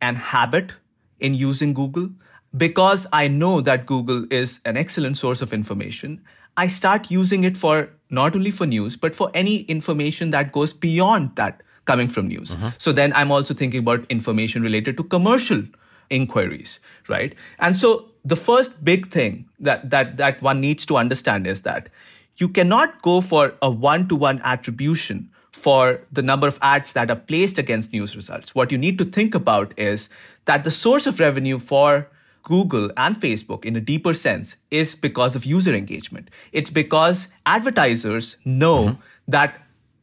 and 0.00 0.16
habit 0.16 0.72
in 1.20 1.34
using 1.34 1.74
Google. 1.74 2.10
Because 2.56 3.06
I 3.12 3.26
know 3.26 3.60
that 3.62 3.86
Google 3.86 4.26
is 4.30 4.60
an 4.64 4.76
excellent 4.76 5.18
source 5.18 5.42
of 5.42 5.52
information, 5.52 6.22
I 6.56 6.68
start 6.68 7.10
using 7.10 7.42
it 7.42 7.56
for 7.56 7.90
not 8.10 8.36
only 8.36 8.52
for 8.52 8.64
news, 8.64 8.96
but 8.96 9.14
for 9.14 9.30
any 9.34 9.62
information 9.62 10.30
that 10.30 10.52
goes 10.52 10.72
beyond 10.72 11.34
that 11.34 11.62
coming 11.84 12.08
from 12.08 12.28
news. 12.28 12.52
Uh-huh. 12.52 12.70
So 12.78 12.92
then 12.92 13.12
I'm 13.12 13.32
also 13.32 13.54
thinking 13.54 13.80
about 13.80 14.06
information 14.08 14.62
related 14.62 14.96
to 14.98 15.04
commercial 15.04 15.64
inquiries, 16.10 16.78
right? 17.08 17.34
And 17.58 17.76
so 17.76 18.10
the 18.24 18.36
first 18.36 18.84
big 18.84 19.10
thing 19.10 19.48
that 19.58 19.90
that 19.90 20.16
that 20.16 20.40
one 20.40 20.60
needs 20.60 20.86
to 20.86 20.96
understand 20.96 21.46
is 21.46 21.62
that 21.62 21.88
you 22.36 22.48
cannot 22.48 23.02
go 23.02 23.20
for 23.20 23.54
a 23.62 23.70
one 23.70 24.08
to 24.08 24.16
one 24.16 24.40
attribution 24.44 25.30
for 25.52 26.00
the 26.12 26.22
number 26.22 26.48
of 26.48 26.58
ads 26.60 26.92
that 26.92 27.10
are 27.10 27.16
placed 27.16 27.58
against 27.58 27.92
news 27.92 28.16
results. 28.16 28.54
What 28.54 28.72
you 28.72 28.78
need 28.78 28.98
to 28.98 29.04
think 29.04 29.34
about 29.34 29.72
is 29.78 30.08
that 30.46 30.64
the 30.64 30.70
source 30.70 31.06
of 31.06 31.20
revenue 31.20 31.58
for 31.58 32.08
Google 32.42 32.90
and 32.96 33.18
Facebook 33.20 33.64
in 33.64 33.74
a 33.74 33.80
deeper 33.80 34.14
sense 34.14 34.56
is 34.70 34.94
because 34.94 35.34
of 35.34 35.44
user 35.44 35.74
engagement. 35.74 36.28
It's 36.52 36.70
because 36.70 37.28
advertisers 37.46 38.36
know 38.44 38.84
mm-hmm. 38.84 39.00
that 39.28 39.60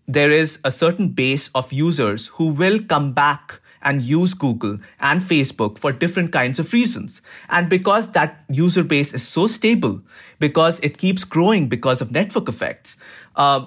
there 0.08 0.32
is 0.32 0.60
a 0.64 0.72
certain 0.72 1.10
base 1.10 1.50
of 1.54 1.72
users 1.72 2.28
who 2.28 2.48
will 2.48 2.80
come 2.84 3.14
back 3.14 3.61
and 3.82 4.02
use 4.02 4.34
Google 4.34 4.80
and 5.00 5.22
Facebook 5.22 5.78
for 5.78 5.92
different 5.92 6.32
kinds 6.32 6.60
of 6.60 6.72
reasons. 6.74 7.22
And 7.50 7.70
because 7.70 8.12
that 8.12 8.44
user 8.50 8.84
base 8.84 9.14
is 9.14 9.28
so 9.28 9.48
stable, 9.48 10.02
because 10.40 10.80
it 10.80 10.98
keeps 10.98 11.24
growing 11.24 11.68
because 11.68 12.02
of 12.02 12.12
network 12.12 12.48
effects, 12.50 12.98
uh, 13.36 13.66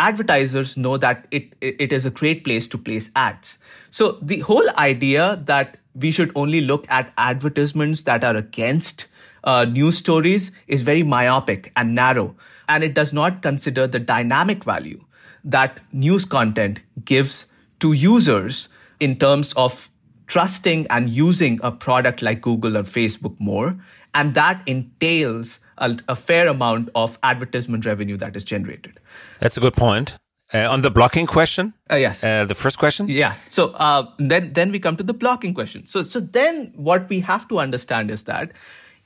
advertisers 0.00 0.76
know 0.76 0.96
that 0.96 1.26
it, 1.30 1.52
it 1.60 1.92
is 1.92 2.04
a 2.04 2.10
great 2.10 2.44
place 2.44 2.68
to 2.68 2.78
place 2.78 3.10
ads. 3.14 3.58
So 3.90 4.18
the 4.20 4.40
whole 4.40 4.68
idea 4.76 5.42
that 5.46 5.78
we 5.94 6.10
should 6.10 6.32
only 6.34 6.60
look 6.60 6.86
at 6.90 7.12
advertisements 7.16 8.02
that 8.02 8.24
are 8.24 8.36
against 8.36 9.06
uh, 9.44 9.64
news 9.64 9.98
stories 9.98 10.50
is 10.66 10.82
very 10.82 11.02
myopic 11.02 11.70
and 11.76 11.94
narrow, 11.94 12.34
and 12.68 12.82
it 12.82 12.94
does 12.94 13.12
not 13.12 13.42
consider 13.42 13.86
the 13.86 14.00
dynamic 14.00 14.64
value 14.64 15.04
that 15.44 15.80
news 15.92 16.24
content 16.24 16.80
gives 17.04 17.46
to 17.78 17.92
users 17.92 18.68
in 19.00 19.18
terms 19.18 19.52
of 19.54 19.90
trusting 20.26 20.86
and 20.88 21.10
using 21.10 21.60
a 21.62 21.70
product 21.70 22.22
like 22.22 22.40
Google 22.40 22.76
or 22.76 22.82
Facebook 22.82 23.36
more. 23.38 23.76
And 24.14 24.34
that 24.34 24.62
entails 24.66 25.60
a, 25.78 25.98
a 26.08 26.16
fair 26.16 26.46
amount 26.48 26.88
of 26.94 27.18
advertisement 27.22 27.84
revenue 27.84 28.16
that 28.18 28.36
is 28.36 28.44
generated. 28.44 29.00
That's 29.40 29.56
a 29.56 29.60
good 29.60 29.74
point. 29.74 30.16
Uh, 30.52 30.68
on 30.70 30.82
the 30.82 30.90
blocking 30.90 31.26
question, 31.26 31.74
uh, 31.90 31.96
yes, 31.96 32.22
uh, 32.22 32.44
the 32.44 32.54
first 32.54 32.78
question, 32.78 33.08
yeah. 33.08 33.34
So 33.48 33.70
uh, 33.70 34.06
then, 34.18 34.52
then 34.52 34.70
we 34.70 34.78
come 34.78 34.96
to 34.96 35.02
the 35.02 35.14
blocking 35.14 35.52
question. 35.52 35.86
So, 35.86 36.02
so 36.02 36.20
then 36.20 36.72
what 36.76 37.08
we 37.08 37.20
have 37.20 37.48
to 37.48 37.58
understand 37.58 38.10
is 38.10 38.24
that 38.24 38.52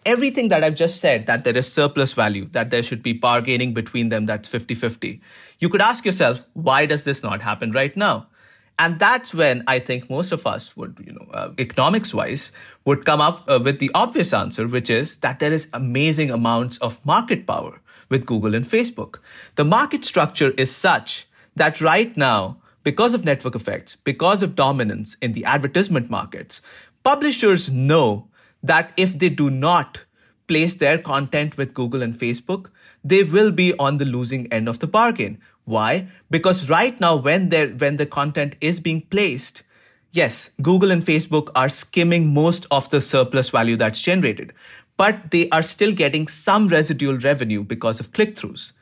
everything 0.05 0.49
that 0.49 0.63
I've 0.65 0.75
just 0.75 1.01
said, 1.01 1.27
that 1.27 1.45
there 1.45 1.57
is 1.57 1.73
surplus 1.73 2.13
value, 2.13 2.49
that 2.53 2.71
there 2.71 2.83
should 2.83 3.03
be 3.03 3.13
bargaining 3.13 3.73
between 3.73 4.09
them, 4.11 4.27
that's 4.27 4.49
50-50. 4.49 5.21
You 5.59 5.69
could 5.69 5.81
ask 5.81 6.05
yourself, 6.05 6.43
why 6.55 6.87
does 6.87 7.05
this 7.05 7.23
not 7.23 7.41
happen 7.41 7.73
right 7.73 7.97
now? 7.97 8.27
And 8.79 8.99
that's 9.01 9.35
when 9.35 9.65
I 9.67 9.81
think 9.81 10.09
most 10.09 10.31
of 10.31 10.47
us 10.47 10.77
would, 10.77 11.03
you 11.05 11.13
know, 11.13 11.27
uh, 11.33 11.51
economics 11.59 12.15
wise, 12.15 12.53
would 12.85 13.05
come 13.05 13.21
up 13.21 13.45
uh, 13.49 13.59
with 13.63 13.81
the 13.81 13.91
obvious 13.95 14.33
answer, 14.33 14.69
which 14.69 14.89
is 14.89 15.17
that 15.17 15.41
there 15.41 15.53
is 15.53 15.69
amazing 15.73 16.31
amounts 16.31 16.79
of 16.79 17.05
market 17.05 17.47
power 17.47 17.81
with 18.09 18.25
Google 18.25 18.55
and 18.55 18.65
Facebook. 18.65 19.19
The 19.57 19.65
market 19.65 20.05
structure 20.05 20.51
is 20.53 20.75
such 20.75 21.27
that 21.57 21.81
right 21.81 22.17
now, 22.17 22.59
because 22.85 23.15
of 23.15 23.25
network 23.25 23.57
effects, 23.57 23.97
because 23.97 24.43
of 24.43 24.55
dominance 24.55 25.17
in 25.21 25.33
the 25.33 25.45
advertisement 25.45 26.09
markets, 26.09 26.63
publishers 27.03 27.71
know 27.71 28.29
that 28.63 28.93
if 28.97 29.19
they 29.19 29.29
do 29.29 29.51
not 29.51 30.01
place 30.47 30.75
their 30.75 30.99
content 30.99 31.57
with 31.57 31.75
Google 31.75 32.03
and 32.03 32.19
Facebook, 32.19 32.71
they 33.05 33.23
will 33.23 33.51
be 33.51 33.75
on 33.79 33.99
the 33.99 34.05
losing 34.05 34.51
end 34.53 34.69
of 34.69 34.79
the 34.79 34.87
bargain. 34.87 35.39
Why? 35.69 36.09
Because 36.31 36.71
right 36.71 36.99
now, 36.99 37.17
when 37.17 37.51
when 37.51 37.99
the 37.99 38.07
content 38.07 38.57
is 38.59 38.81
being 38.81 39.03
placed, 39.03 39.65
yes, 40.13 40.49
Google 40.63 40.91
and 40.91 41.05
Facebook 41.05 41.51
are 41.55 41.69
skimming 41.69 42.33
most 42.33 42.67
of 42.71 42.89
the 42.89 43.03
surplus 43.03 43.51
value 43.51 43.77
that's 43.77 44.01
generated, 44.01 44.55
but 44.97 45.31
they 45.31 45.47
are 45.51 45.63
still 45.63 45.93
getting 45.93 46.27
some 46.27 46.69
residual 46.69 47.19
revenue 47.19 47.63
because 47.63 48.01
of 48.01 48.13
click 48.13 48.35
throughs. 48.35 48.73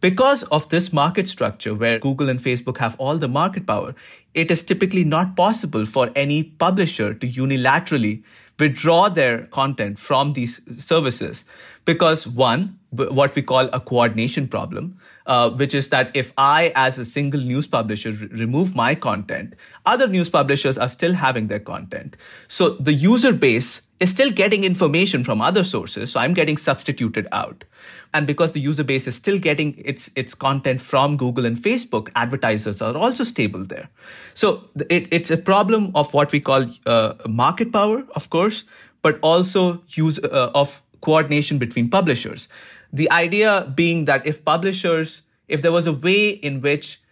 Because 0.00 0.42
of 0.58 0.68
this 0.70 0.92
market 0.92 1.28
structure 1.28 1.72
where 1.72 2.00
Google 2.00 2.28
and 2.28 2.40
Facebook 2.40 2.78
have 2.78 2.96
all 2.98 3.16
the 3.16 3.28
market 3.28 3.64
power, 3.64 3.94
it 4.34 4.50
is 4.50 4.64
typically 4.64 5.04
not 5.04 5.36
possible 5.36 5.86
for 5.86 6.10
any 6.16 6.42
publisher 6.42 7.14
to 7.14 7.28
unilaterally 7.28 8.24
withdraw 8.58 9.08
their 9.08 9.46
content 9.46 10.00
from 10.00 10.32
these 10.32 10.60
services 10.78 11.44
because 11.84 12.26
one, 12.26 12.78
what 12.96 13.34
we 13.34 13.42
call 13.42 13.68
a 13.72 13.80
coordination 13.80 14.48
problem, 14.48 14.98
uh, 15.26 15.50
which 15.50 15.74
is 15.74 15.88
that 15.88 16.10
if 16.14 16.32
I, 16.36 16.72
as 16.74 16.98
a 16.98 17.04
single 17.04 17.40
news 17.40 17.66
publisher, 17.66 18.10
r- 18.10 18.28
remove 18.28 18.74
my 18.74 18.94
content, 18.94 19.54
other 19.86 20.06
news 20.06 20.28
publishers 20.28 20.78
are 20.78 20.88
still 20.88 21.14
having 21.14 21.48
their 21.48 21.60
content. 21.60 22.16
So 22.48 22.70
the 22.70 22.92
user 22.92 23.32
base 23.32 23.82
is 24.00 24.10
still 24.10 24.30
getting 24.30 24.64
information 24.64 25.24
from 25.24 25.40
other 25.40 25.64
sources. 25.64 26.12
So 26.12 26.20
I'm 26.20 26.34
getting 26.34 26.56
substituted 26.56 27.26
out. 27.32 27.64
And 28.12 28.26
because 28.26 28.52
the 28.52 28.60
user 28.60 28.84
base 28.84 29.06
is 29.06 29.14
still 29.16 29.38
getting 29.38 29.76
its, 29.78 30.10
its 30.14 30.34
content 30.34 30.80
from 30.80 31.16
Google 31.16 31.46
and 31.46 31.56
Facebook, 31.56 32.10
advertisers 32.14 32.82
are 32.82 32.96
also 32.96 33.24
stable 33.24 33.64
there. 33.64 33.88
So 34.34 34.68
it, 34.90 35.08
it's 35.10 35.30
a 35.30 35.36
problem 35.36 35.90
of 35.94 36.12
what 36.12 36.32
we 36.32 36.40
call 36.40 36.66
uh, 36.86 37.14
market 37.26 37.72
power, 37.72 38.04
of 38.14 38.30
course, 38.30 38.64
but 39.02 39.18
also 39.20 39.82
use 39.88 40.18
uh, 40.18 40.50
of 40.54 40.82
coordination 41.00 41.58
between 41.58 41.90
publishers. 41.90 42.48
The 42.94 43.10
idea 43.10 43.72
being 43.74 44.04
that 44.04 44.24
if 44.24 44.44
publishers, 44.44 45.22
if 45.48 45.62
there 45.62 45.72
was 45.72 45.88
a 45.88 45.92
way 45.92 46.28
in 46.28 46.60
which 46.60 47.02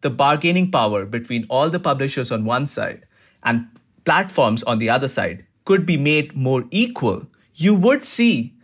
the 0.00 0.08
bargaining 0.08 0.70
power 0.70 1.04
between 1.04 1.44
all 1.50 1.68
the 1.68 1.78
publishers 1.78 2.32
on 2.32 2.46
one 2.46 2.66
side 2.66 3.04
and 3.42 3.68
platforms 4.06 4.62
on 4.62 4.78
the 4.78 4.88
other 4.88 5.08
side 5.08 5.44
could 5.66 5.84
be 5.84 5.98
made 5.98 6.34
more 6.34 6.64
equal, 6.70 7.26
you 7.54 7.74
would 7.74 8.02
see 8.02 8.54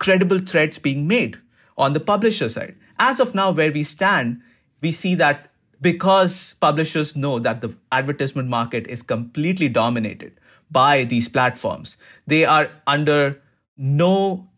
credible 0.00 0.40
threats 0.40 0.80
being 0.80 1.06
made 1.06 1.38
on 1.78 1.92
the 1.92 2.00
publisher 2.00 2.48
side. 2.48 2.74
As 2.98 3.20
of 3.20 3.32
now, 3.32 3.52
where 3.52 3.70
we 3.70 3.84
stand, 3.84 4.40
we 4.80 4.90
see 4.90 5.14
that 5.14 5.52
because 5.80 6.54
publishers 6.60 7.14
know 7.14 7.38
that 7.38 7.60
the 7.60 7.72
advertisement 7.92 8.48
market 8.48 8.88
is 8.88 9.00
completely 9.00 9.68
dominated 9.68 10.32
by 10.72 11.04
these 11.04 11.28
platforms, 11.28 11.96
they 12.26 12.44
are 12.44 12.68
under 12.84 13.40
no 13.76 14.48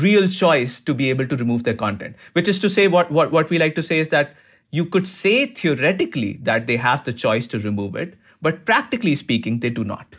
real 0.00 0.28
choice 0.28 0.80
to 0.80 0.94
be 0.94 1.10
able 1.10 1.26
to 1.26 1.36
remove 1.36 1.64
their 1.64 1.74
content. 1.74 2.16
Which 2.32 2.48
is 2.48 2.58
to 2.60 2.68
say, 2.68 2.88
what, 2.88 3.10
what, 3.10 3.32
what 3.32 3.50
we 3.50 3.58
like 3.58 3.74
to 3.76 3.82
say 3.82 3.98
is 3.98 4.08
that 4.10 4.34
you 4.70 4.84
could 4.86 5.06
say 5.06 5.46
theoretically 5.46 6.38
that 6.42 6.66
they 6.66 6.76
have 6.76 7.04
the 7.04 7.12
choice 7.12 7.46
to 7.48 7.58
remove 7.58 7.96
it, 7.96 8.14
but 8.40 8.64
practically 8.64 9.16
speaking, 9.16 9.60
they 9.60 9.70
do 9.70 9.84
not. 9.84 10.16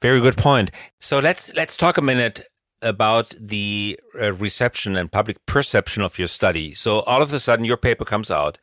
Very 0.00 0.20
good 0.20 0.36
point. 0.36 0.70
So 1.00 1.18
let's 1.18 1.52
let's 1.54 1.76
talk 1.76 1.98
a 1.98 2.02
minute 2.02 2.42
about 2.82 3.34
the 3.40 3.98
uh, 4.20 4.32
reception 4.34 4.96
and 4.96 5.10
public 5.10 5.44
perception 5.46 6.02
of 6.02 6.18
your 6.18 6.28
study. 6.28 6.74
So 6.74 7.00
all 7.00 7.22
of 7.22 7.32
a 7.32 7.40
sudden, 7.40 7.64
your 7.64 7.76
paper 7.76 8.04
comes 8.04 8.30
out 8.30 8.58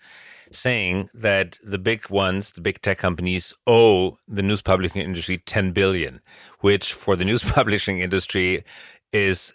saying 0.52 1.10
that 1.14 1.58
the 1.64 1.78
big 1.78 2.10
ones, 2.10 2.52
the 2.52 2.62
big 2.62 2.82
tech 2.82 2.98
companies, 2.98 3.54
owe 3.66 4.18
the 4.28 4.42
news 4.42 4.62
publishing 4.62 5.02
industry 5.02 5.38
10 5.38 5.72
billion, 5.72 6.22
which 6.60 6.94
for 6.94 7.16
the 7.16 7.26
news 7.26 7.44
publishing 7.52 8.00
industry 8.00 8.64
is 9.12 9.54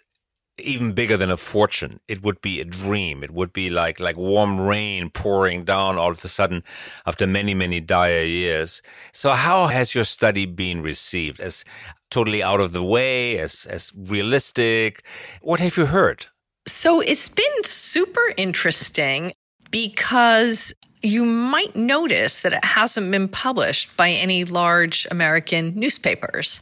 even 0.59 0.93
bigger 0.93 1.17
than 1.17 1.29
a 1.29 1.37
fortune. 1.37 1.99
It 2.07 2.23
would 2.23 2.41
be 2.41 2.59
a 2.59 2.65
dream. 2.65 3.23
It 3.23 3.31
would 3.31 3.53
be 3.53 3.69
like 3.69 3.99
like 3.99 4.17
warm 4.17 4.59
rain 4.59 5.09
pouring 5.09 5.65
down 5.65 5.97
all 5.97 6.11
of 6.11 6.23
a 6.23 6.27
sudden 6.27 6.63
after 7.05 7.27
many 7.27 7.53
many 7.53 7.79
dire 7.79 8.23
years. 8.23 8.81
So 9.11 9.33
how 9.33 9.67
has 9.67 9.93
your 9.93 10.03
study 10.03 10.45
been 10.45 10.81
received? 10.81 11.39
As 11.39 11.63
totally 12.09 12.41
out 12.41 12.59
of 12.59 12.73
the 12.73 12.83
way, 12.83 13.37
as 13.39 13.65
as 13.65 13.93
realistic? 13.95 15.03
What 15.41 15.59
have 15.59 15.77
you 15.77 15.87
heard? 15.87 16.27
So 16.67 16.99
it's 16.99 17.29
been 17.29 17.63
super 17.63 18.33
interesting 18.35 19.33
because 19.71 20.73
you 21.03 21.23
might 21.23 21.75
notice 21.75 22.41
that 22.41 22.53
it 22.53 22.65
hasn't 22.65 23.11
been 23.11 23.27
published 23.27 23.95
by 23.95 24.09
any 24.09 24.43
large 24.43 25.07
American 25.11 25.73
newspapers. 25.75 26.59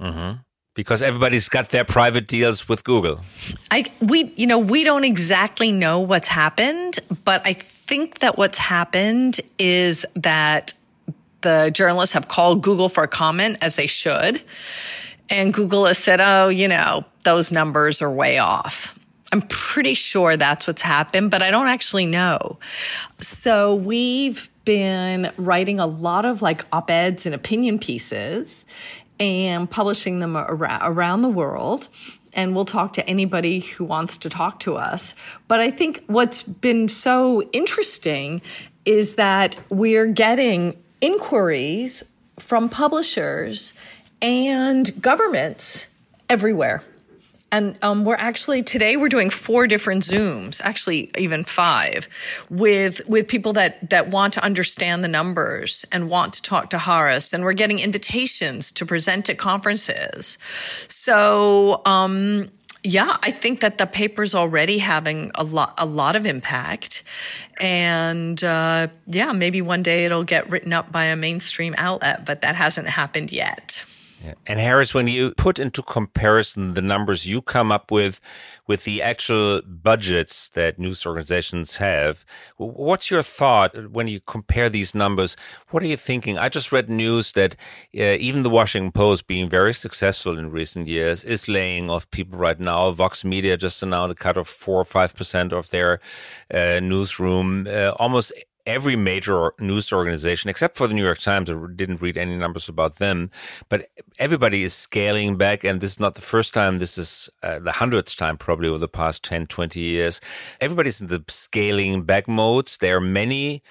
Mm-hmm 0.00 0.42
because 0.78 1.02
everybody's 1.02 1.48
got 1.48 1.70
their 1.70 1.82
private 1.82 2.28
deals 2.28 2.68
with 2.68 2.84
Google. 2.84 3.18
I 3.68 3.86
we 4.00 4.32
you 4.36 4.46
know 4.46 4.60
we 4.60 4.84
don't 4.84 5.02
exactly 5.02 5.72
know 5.72 5.98
what's 5.98 6.28
happened, 6.28 7.00
but 7.24 7.44
I 7.44 7.54
think 7.54 8.20
that 8.20 8.38
what's 8.38 8.58
happened 8.58 9.40
is 9.58 10.06
that 10.14 10.72
the 11.40 11.72
journalists 11.74 12.12
have 12.12 12.28
called 12.28 12.62
Google 12.62 12.88
for 12.88 13.02
a 13.02 13.08
comment 13.08 13.58
as 13.60 13.74
they 13.74 13.88
should, 13.88 14.40
and 15.28 15.52
Google 15.52 15.84
has 15.86 15.98
said, 15.98 16.20
"Oh, 16.20 16.48
you 16.48 16.68
know, 16.68 17.04
those 17.24 17.50
numbers 17.50 18.00
are 18.00 18.12
way 18.12 18.38
off." 18.38 18.96
I'm 19.32 19.42
pretty 19.42 19.94
sure 19.94 20.36
that's 20.36 20.68
what's 20.68 20.80
happened, 20.80 21.32
but 21.32 21.42
I 21.42 21.50
don't 21.50 21.66
actually 21.66 22.06
know. 22.06 22.56
So 23.18 23.74
we've 23.74 24.48
been 24.64 25.32
writing 25.38 25.80
a 25.80 25.86
lot 25.86 26.24
of 26.24 26.40
like 26.40 26.64
op-eds 26.72 27.26
and 27.26 27.34
opinion 27.34 27.78
pieces 27.78 28.48
and 29.20 29.68
publishing 29.68 30.20
them 30.20 30.36
around 30.36 31.22
the 31.22 31.28
world. 31.28 31.88
And 32.32 32.54
we'll 32.54 32.64
talk 32.64 32.92
to 32.94 33.08
anybody 33.08 33.60
who 33.60 33.84
wants 33.84 34.18
to 34.18 34.30
talk 34.30 34.60
to 34.60 34.76
us. 34.76 35.14
But 35.48 35.60
I 35.60 35.70
think 35.70 36.04
what's 36.06 36.42
been 36.42 36.88
so 36.88 37.42
interesting 37.52 38.42
is 38.84 39.16
that 39.16 39.58
we're 39.70 40.06
getting 40.06 40.76
inquiries 41.00 42.04
from 42.38 42.68
publishers 42.68 43.72
and 44.22 45.00
governments 45.02 45.86
everywhere. 46.28 46.82
And 47.50 47.78
um, 47.80 48.04
we're 48.04 48.14
actually 48.16 48.62
today 48.62 48.96
we're 48.96 49.08
doing 49.08 49.30
four 49.30 49.66
different 49.66 50.02
Zooms, 50.02 50.60
actually 50.62 51.10
even 51.16 51.44
five, 51.44 52.08
with 52.50 53.00
with 53.08 53.26
people 53.26 53.54
that 53.54 53.88
that 53.88 54.08
want 54.08 54.34
to 54.34 54.44
understand 54.44 55.02
the 55.02 55.08
numbers 55.08 55.86
and 55.90 56.10
want 56.10 56.34
to 56.34 56.42
talk 56.42 56.70
to 56.70 56.76
Haaris, 56.76 57.32
and 57.32 57.44
we're 57.44 57.54
getting 57.54 57.78
invitations 57.78 58.70
to 58.72 58.84
present 58.84 59.30
at 59.30 59.38
conferences. 59.38 60.36
So 60.88 61.80
um, 61.86 62.50
yeah, 62.84 63.16
I 63.22 63.30
think 63.30 63.60
that 63.60 63.78
the 63.78 63.86
paper's 63.86 64.34
already 64.34 64.78
having 64.78 65.30
a 65.34 65.42
lot 65.42 65.74
a 65.78 65.86
lot 65.86 66.16
of 66.16 66.26
impact, 66.26 67.02
and 67.60 68.42
uh, 68.44 68.88
yeah, 69.06 69.32
maybe 69.32 69.62
one 69.62 69.82
day 69.82 70.04
it'll 70.04 70.24
get 70.24 70.50
written 70.50 70.72
up 70.72 70.92
by 70.92 71.04
a 71.04 71.16
mainstream 71.16 71.74
outlet, 71.78 72.24
but 72.24 72.42
that 72.42 72.54
hasn't 72.54 72.88
happened 72.88 73.32
yet. 73.32 73.84
Yeah. 74.24 74.34
And 74.46 74.58
Haaris, 74.58 74.94
when 74.94 75.06
you 75.06 75.32
put 75.36 75.58
into 75.58 75.82
comparison 75.82 76.74
the 76.74 76.82
numbers 76.82 77.26
you 77.26 77.40
come 77.40 77.70
up 77.70 77.90
with 77.92 78.20
with 78.66 78.84
the 78.84 79.00
actual 79.00 79.62
budgets 79.62 80.48
that 80.50 80.78
news 80.78 81.06
organizations 81.06 81.76
have, 81.76 82.24
what's 82.56 83.10
your 83.10 83.22
thought 83.22 83.92
when 83.92 84.08
you 84.08 84.20
compare 84.20 84.68
these 84.68 84.94
numbers? 84.94 85.36
What 85.70 85.82
are 85.82 85.86
you 85.86 85.96
thinking? 85.96 86.36
I 86.36 86.48
just 86.48 86.72
read 86.72 86.88
news 86.88 87.32
that 87.32 87.54
uh, 87.96 88.18
even 88.18 88.42
the 88.42 88.50
Washington 88.50 88.90
Post, 88.90 89.26
being 89.28 89.48
very 89.48 89.72
successful 89.72 90.36
in 90.36 90.50
recent 90.50 90.88
years, 90.88 91.22
is 91.22 91.48
laying 91.48 91.88
off 91.88 92.10
people 92.10 92.38
right 92.38 92.58
now. 92.58 92.90
Vox 92.90 93.24
Media 93.24 93.56
just 93.56 93.82
announced 93.82 94.12
a 94.12 94.16
cut 94.16 94.36
of 94.36 94.48
four 94.48 94.80
or 94.80 94.84
five 94.84 95.14
percent 95.14 95.52
of 95.52 95.70
their 95.70 96.00
uh, 96.52 96.80
newsroom. 96.80 97.68
Uh, 97.68 97.90
almost 97.98 98.32
every 98.68 98.94
major 98.94 99.54
news 99.58 99.92
organization, 99.92 100.50
except 100.50 100.76
for 100.76 100.86
the 100.86 100.94
New 100.94 101.02
York 101.02 101.18
Times, 101.18 101.50
I 101.50 101.54
didn't 101.74 102.02
read 102.02 102.18
any 102.18 102.36
numbers 102.36 102.68
about 102.68 102.96
them, 102.96 103.30
but 103.70 103.88
everybody 104.18 104.62
is 104.62 104.74
scaling 104.74 105.36
back. 105.36 105.64
And 105.64 105.80
this 105.80 105.92
is 105.92 106.00
not 106.00 106.14
the 106.14 106.20
first 106.20 106.52
time. 106.52 106.78
This 106.78 106.98
is 106.98 107.30
uh, 107.42 107.58
the 107.58 107.72
hundredth 107.72 108.14
time 108.16 108.36
probably 108.36 108.68
over 108.68 108.78
the 108.78 108.86
past 108.86 109.24
10, 109.24 109.46
20 109.46 109.80
years. 109.80 110.20
Everybody's 110.60 111.00
in 111.00 111.06
the 111.06 111.24
scaling 111.28 112.02
back 112.02 112.28
modes. 112.28 112.76
There 112.76 112.98
are 112.98 113.00
many 113.00 113.62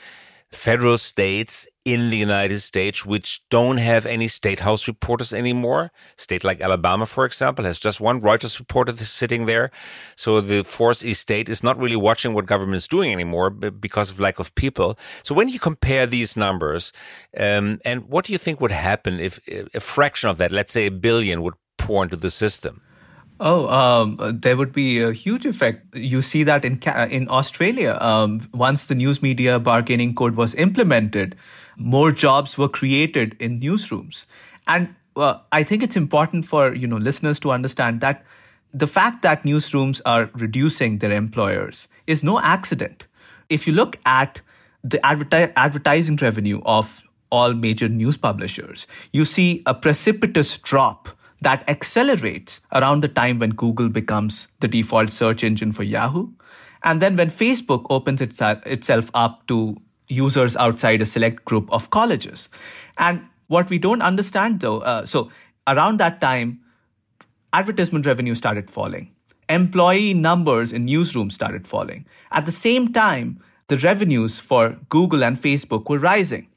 federal 0.51 0.97
states 0.97 1.67
in 1.87 2.09
the 2.09 2.17
United 2.17 2.59
States 2.59 3.05
which 3.05 3.41
don't 3.49 3.77
have 3.77 4.05
any 4.05 4.27
state 4.27 4.59
house 4.59 4.89
reporters 4.89 5.33
anymore. 5.33 5.89
State 6.17 6.43
like 6.43 6.59
Alabama, 6.59 7.05
for 7.05 7.23
example, 7.23 7.63
has 7.63 7.79
just 7.79 8.01
one 8.01 8.19
Reuters 8.19 8.59
reporter 8.59 8.91
sitting 8.91 9.45
there. 9.45 9.71
So 10.17 10.41
the 10.41 10.65
fourth 10.65 11.05
estate 11.05 11.47
is 11.47 11.63
not 11.63 11.77
really 11.77 11.95
watching 11.95 12.33
what 12.33 12.45
government 12.45 12.75
is 12.75 12.89
doing 12.89 13.13
anymore 13.13 13.49
because 13.49 14.11
of 14.11 14.19
lack 14.19 14.37
of 14.37 14.53
people. 14.55 14.99
So 15.23 15.33
when 15.33 15.47
you 15.47 15.59
compare 15.59 16.05
these 16.05 16.35
numbers, 16.35 16.91
um, 17.37 17.79
and 17.85 18.05
what 18.09 18.25
do 18.25 18.33
you 18.33 18.37
think 18.37 18.59
would 18.59 18.71
happen 18.71 19.21
if 19.21 19.39
a 19.73 19.79
fraction 19.79 20.29
of 20.29 20.37
that, 20.39 20.51
let's 20.51 20.73
say 20.73 20.87
a 20.87 20.91
billion, 20.91 21.41
would 21.41 21.55
pour 21.77 22.03
into 22.03 22.17
the 22.17 22.31
system? 22.31 22.81
Oh, 23.39 23.67
um, 23.69 24.17
there 24.41 24.57
would 24.57 24.73
be 24.73 24.99
a 24.99 25.13
huge 25.13 25.45
effect. 25.45 25.95
You 25.95 26.21
see 26.21 26.43
that 26.43 26.65
in 26.65 26.79
in 27.09 27.29
Australia. 27.29 27.97
Um, 28.01 28.49
once 28.53 28.85
the 28.85 28.95
news 28.95 29.21
media 29.21 29.59
bargaining 29.59 30.15
code 30.15 30.35
was 30.35 30.55
implemented, 30.55 31.35
more 31.75 32.11
jobs 32.11 32.57
were 32.57 32.69
created 32.69 33.35
in 33.39 33.59
newsrooms, 33.59 34.25
and 34.67 34.95
uh, 35.15 35.35
I 35.51 35.63
think 35.63 35.83
it's 35.83 35.95
important 35.95 36.45
for 36.45 36.73
you 36.73 36.87
know 36.87 36.97
listeners 36.97 37.39
to 37.41 37.51
understand 37.51 38.01
that 38.01 38.25
the 38.73 38.87
fact 38.87 39.21
that 39.21 39.43
newsrooms 39.43 40.01
are 40.05 40.29
reducing 40.33 40.97
their 40.97 41.11
employers 41.11 41.87
is 42.07 42.23
no 42.23 42.39
accident. 42.39 43.05
If 43.49 43.67
you 43.67 43.73
look 43.73 43.97
at 44.05 44.41
the 44.83 44.97
adverti- 44.99 45.53
advertising 45.55 46.17
revenue 46.17 46.61
of 46.65 47.03
all 47.31 47.53
major 47.53 47.87
news 47.87 48.17
publishers, 48.17 48.87
you 49.11 49.25
see 49.25 49.61
a 49.65 49.73
precipitous 49.73 50.57
drop 50.57 51.09
that 51.41 51.63
accelerates 51.67 52.61
around 52.71 53.01
the 53.01 53.07
time 53.07 53.39
when 53.39 53.51
Google 53.51 53.89
becomes 53.89 54.47
the 54.59 54.67
default 54.67 55.09
search 55.09 55.43
engine 55.43 55.71
for 55.71 55.83
Yahoo. 55.83 56.29
And 56.83 57.01
then 57.01 57.15
when 57.15 57.29
Facebook 57.29 57.85
opens 57.89 58.21
itself 58.21 59.11
up 59.13 59.45
to 59.47 59.77
users 60.07 60.55
outside 60.55 61.01
a 61.01 61.05
select 61.05 61.45
group 61.45 61.71
of 61.71 61.89
colleges. 61.89 62.49
And 62.97 63.27
what 63.47 63.69
we 63.69 63.77
don't 63.77 64.01
understand 64.01 64.61
though, 64.61 64.79
uh, 64.79 65.05
so 65.05 65.31
around 65.67 65.99
that 65.99 66.21
time, 66.21 66.61
advertisement 67.53 68.05
revenue 68.05 68.35
started 68.35 68.69
falling. 68.69 69.11
Employee 69.49 70.13
numbers 70.13 70.73
in 70.73 70.85
newsrooms 70.85 71.33
started 71.33 71.67
falling. 71.67 72.05
At 72.31 72.45
the 72.45 72.51
same 72.51 72.91
time, 72.91 73.41
the 73.67 73.77
revenues 73.77 74.39
for 74.39 74.77
Google 74.89 75.23
and 75.23 75.39
Facebook 75.39 75.89
were 75.89 75.99
rising. 75.99 76.47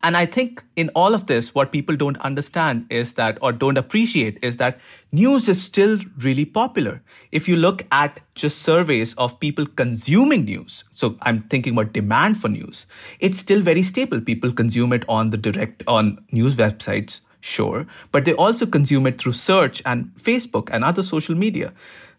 And 0.00 0.16
I 0.16 0.26
think 0.26 0.62
in 0.76 0.90
all 0.94 1.12
of 1.12 1.26
this, 1.26 1.54
what 1.54 1.72
people 1.72 1.96
don't 1.96 2.18
understand 2.18 2.86
is 2.88 3.14
that, 3.14 3.36
or 3.42 3.50
don't 3.50 3.76
appreciate, 3.76 4.38
is 4.42 4.56
that 4.58 4.78
news 5.10 5.48
is 5.48 5.60
still 5.60 5.98
really 6.18 6.44
popular. 6.44 7.02
If 7.32 7.48
you 7.48 7.56
look 7.56 7.84
at 7.90 8.20
just 8.36 8.60
surveys 8.60 9.14
of 9.14 9.40
people 9.40 9.66
consuming 9.66 10.44
news, 10.44 10.84
so 10.92 11.16
I'm 11.22 11.42
thinking 11.48 11.72
about 11.72 11.92
demand 11.92 12.40
for 12.40 12.48
news, 12.48 12.86
it's 13.18 13.40
still 13.40 13.60
very 13.60 13.82
stable. 13.82 14.20
People 14.20 14.52
consume 14.52 14.92
it 14.92 15.04
on 15.08 15.30
the 15.30 15.36
direct, 15.36 15.82
on 15.88 16.24
news 16.30 16.54
websites, 16.54 17.22
sure, 17.40 17.86
but 18.12 18.24
they 18.24 18.34
also 18.34 18.66
consume 18.66 19.04
it 19.08 19.20
through 19.20 19.32
search 19.32 19.82
and 19.84 20.12
Facebook 20.14 20.68
and 20.70 20.84
other 20.84 21.02
social 21.02 21.34
media. 21.34 21.72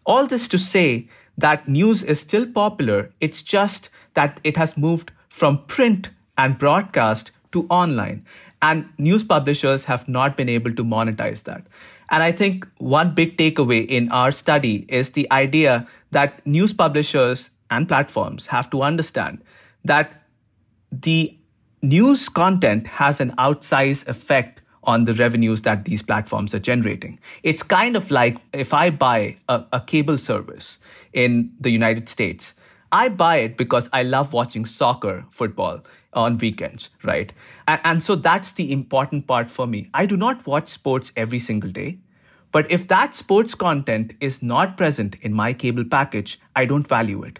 All 0.04 0.26
this 0.26 0.48
to 0.48 0.58
say 0.58 1.08
that 1.38 1.66
news 1.66 2.02
is 2.02 2.20
still 2.20 2.46
popular. 2.46 3.10
It's 3.20 3.42
just 3.42 3.88
that 4.12 4.38
it 4.44 4.58
has 4.58 4.76
moved 4.76 5.12
from 5.30 5.64
print 5.64 6.10
and 6.36 6.58
broadcast 6.58 7.32
to 7.52 7.66
online. 7.68 8.24
And 8.62 8.88
news 8.98 9.24
publishers 9.24 9.84
have 9.84 10.08
not 10.08 10.36
been 10.36 10.48
able 10.48 10.74
to 10.74 10.84
monetize 10.84 11.44
that. 11.44 11.64
And 12.10 12.22
I 12.22 12.32
think 12.32 12.66
one 12.78 13.14
big 13.14 13.36
takeaway 13.36 13.86
in 13.86 14.10
our 14.10 14.32
study 14.32 14.84
is 14.88 15.12
the 15.12 15.30
idea 15.30 15.86
that 16.10 16.44
news 16.46 16.72
publishers 16.72 17.50
and 17.70 17.86
platforms 17.86 18.48
have 18.48 18.68
to 18.70 18.82
understand 18.82 19.42
that 19.84 20.24
the 20.90 21.36
news 21.82 22.28
content 22.28 22.86
has 22.86 23.20
an 23.20 23.30
outsized 23.38 24.08
effect 24.08 24.60
on 24.84 25.04
the 25.04 25.14
revenues 25.14 25.62
that 25.62 25.84
these 25.84 26.02
platforms 26.02 26.54
are 26.54 26.58
generating. 26.58 27.18
It's 27.42 27.62
kind 27.62 27.96
of 27.96 28.10
like 28.10 28.38
if 28.52 28.74
I 28.74 28.90
buy 28.90 29.36
a, 29.48 29.64
a, 29.72 29.80
cable 29.80 30.18
service 30.18 30.78
in 31.12 31.52
the 31.60 31.70
United 31.70 32.08
States, 32.08 32.54
I 32.90 33.08
buy 33.08 33.36
it 33.36 33.56
because 33.56 33.88
I 33.92 34.02
love 34.02 34.32
watching 34.32 34.64
soccer, 34.64 35.24
football 35.30 35.84
on 36.12 36.38
weekends, 36.38 36.90
right? 37.04 37.32
And, 37.68 37.80
and 37.84 38.02
so 38.02 38.16
that's 38.16 38.52
the 38.52 38.72
important 38.72 39.26
part 39.26 39.50
for 39.50 39.66
me. 39.66 39.88
I 39.94 40.06
do 40.06 40.16
not 40.16 40.46
watch 40.46 40.68
sports 40.68 41.12
every 41.16 41.38
single 41.38 41.70
day. 41.70 41.98
But 42.52 42.70
if 42.70 42.88
that 42.88 43.14
sports 43.14 43.54
content 43.54 44.14
is 44.20 44.42
not 44.42 44.76
present 44.76 45.14
in 45.20 45.32
my 45.32 45.52
cable 45.52 45.84
package, 45.84 46.40
I 46.56 46.64
don't 46.64 46.86
value 46.86 47.22
it. 47.22 47.38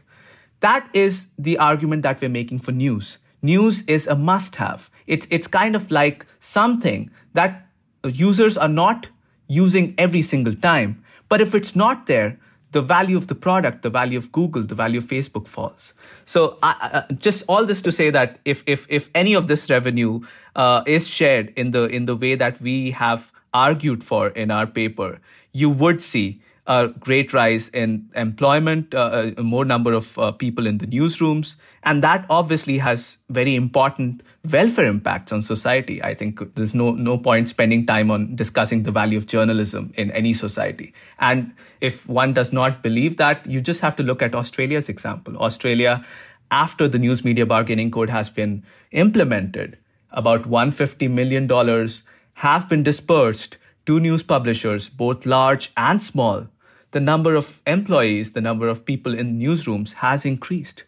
That 0.60 0.88
is 0.92 1.26
the 1.38 1.58
argument 1.58 2.02
that 2.02 2.20
we're 2.20 2.28
making 2.28 2.60
for 2.60 2.70
news. 2.70 3.18
News 3.42 3.82
is 3.82 4.06
a 4.06 4.14
must 4.14 4.56
have. 4.56 4.90
It's, 5.06 5.26
it's 5.30 5.46
kind 5.46 5.74
of 5.74 5.90
like 5.90 6.26
something 6.38 7.10
that 7.32 7.66
users 8.04 8.56
are 8.56 8.68
not 8.68 9.08
using 9.48 9.94
every 9.98 10.22
single 10.22 10.54
time. 10.54 11.02
But 11.28 11.40
if 11.40 11.54
it's 11.54 11.74
not 11.74 12.06
there, 12.06 12.38
the 12.72 12.80
value 12.80 13.16
of 13.16 13.26
the 13.26 13.34
product, 13.34 13.82
the 13.82 13.90
value 13.90 14.18
of 14.18 14.30
Google, 14.32 14.62
the 14.62 14.74
value 14.74 14.98
of 14.98 15.04
Facebook 15.04 15.48
falls. 15.48 15.92
So 16.24 16.58
uh, 16.62 17.02
just 17.18 17.42
all 17.48 17.66
this 17.66 17.82
to 17.82 17.92
say 17.92 18.10
that 18.10 18.38
if 18.44 18.62
if 18.66 18.86
if 18.88 19.10
any 19.14 19.34
of 19.34 19.48
this 19.48 19.68
revenue 19.68 20.20
uh, 20.54 20.82
is 20.86 21.08
shared 21.08 21.52
in 21.56 21.72
the 21.72 21.84
in 21.86 22.06
the 22.06 22.16
way 22.16 22.34
that 22.36 22.60
we 22.60 22.92
have 22.92 23.32
argued 23.52 24.04
for 24.04 24.28
in 24.28 24.50
our 24.50 24.66
paper, 24.66 25.20
you 25.52 25.70
would 25.70 26.02
see 26.02 26.40
a 26.70 26.86
great 27.00 27.32
rise 27.32 27.68
in 27.70 28.08
employment, 28.14 28.94
uh, 28.94 29.32
a 29.36 29.42
more 29.42 29.64
number 29.64 29.92
of 29.92 30.16
uh, 30.16 30.30
people 30.30 30.68
in 30.68 30.78
the 30.78 30.86
newsrooms, 30.86 31.56
and 31.82 32.04
that 32.04 32.24
obviously 32.30 32.78
has 32.78 33.18
very 33.28 33.56
important 33.56 34.22
welfare 34.52 34.84
impacts 34.84 35.32
on 35.32 35.42
society. 35.42 36.00
I 36.00 36.14
think 36.14 36.54
there's 36.54 36.72
no 36.72 36.92
no 36.92 37.18
point 37.18 37.48
spending 37.48 37.86
time 37.86 38.12
on 38.16 38.36
discussing 38.36 38.84
the 38.84 38.92
value 38.92 39.18
of 39.18 39.26
journalism 39.26 39.92
in 39.96 40.12
any 40.12 40.32
society. 40.32 40.94
And 41.18 41.52
if 41.80 42.08
one 42.08 42.34
does 42.34 42.52
not 42.52 42.84
believe 42.84 43.16
that, 43.16 43.44
you 43.44 43.60
just 43.60 43.80
have 43.80 43.96
to 43.96 44.04
look 44.04 44.22
at 44.22 44.36
Australia's 44.42 44.88
example. 44.88 45.36
Australia, 45.38 46.04
after 46.52 46.86
the 46.86 47.00
news 47.00 47.24
media 47.24 47.46
bargaining 47.46 47.90
code 47.90 48.10
has 48.10 48.30
been 48.30 48.62
implemented, 48.92 49.76
about 50.12 50.46
150 50.46 51.08
million 51.08 51.48
dollars 51.48 52.04
have 52.46 52.68
been 52.68 52.84
dispersed 52.84 53.58
to 53.86 53.98
news 53.98 54.22
publishers, 54.22 54.88
both 54.88 55.26
large 55.26 55.72
and 55.76 56.00
small, 56.00 56.46
the 56.92 57.00
number 57.00 57.34
of 57.34 57.62
employees, 57.66 58.32
the 58.32 58.40
number 58.40 58.68
of 58.68 58.84
people 58.84 59.14
in 59.14 59.38
newsrooms 59.38 59.94
has 59.94 60.24
increased. 60.24 60.84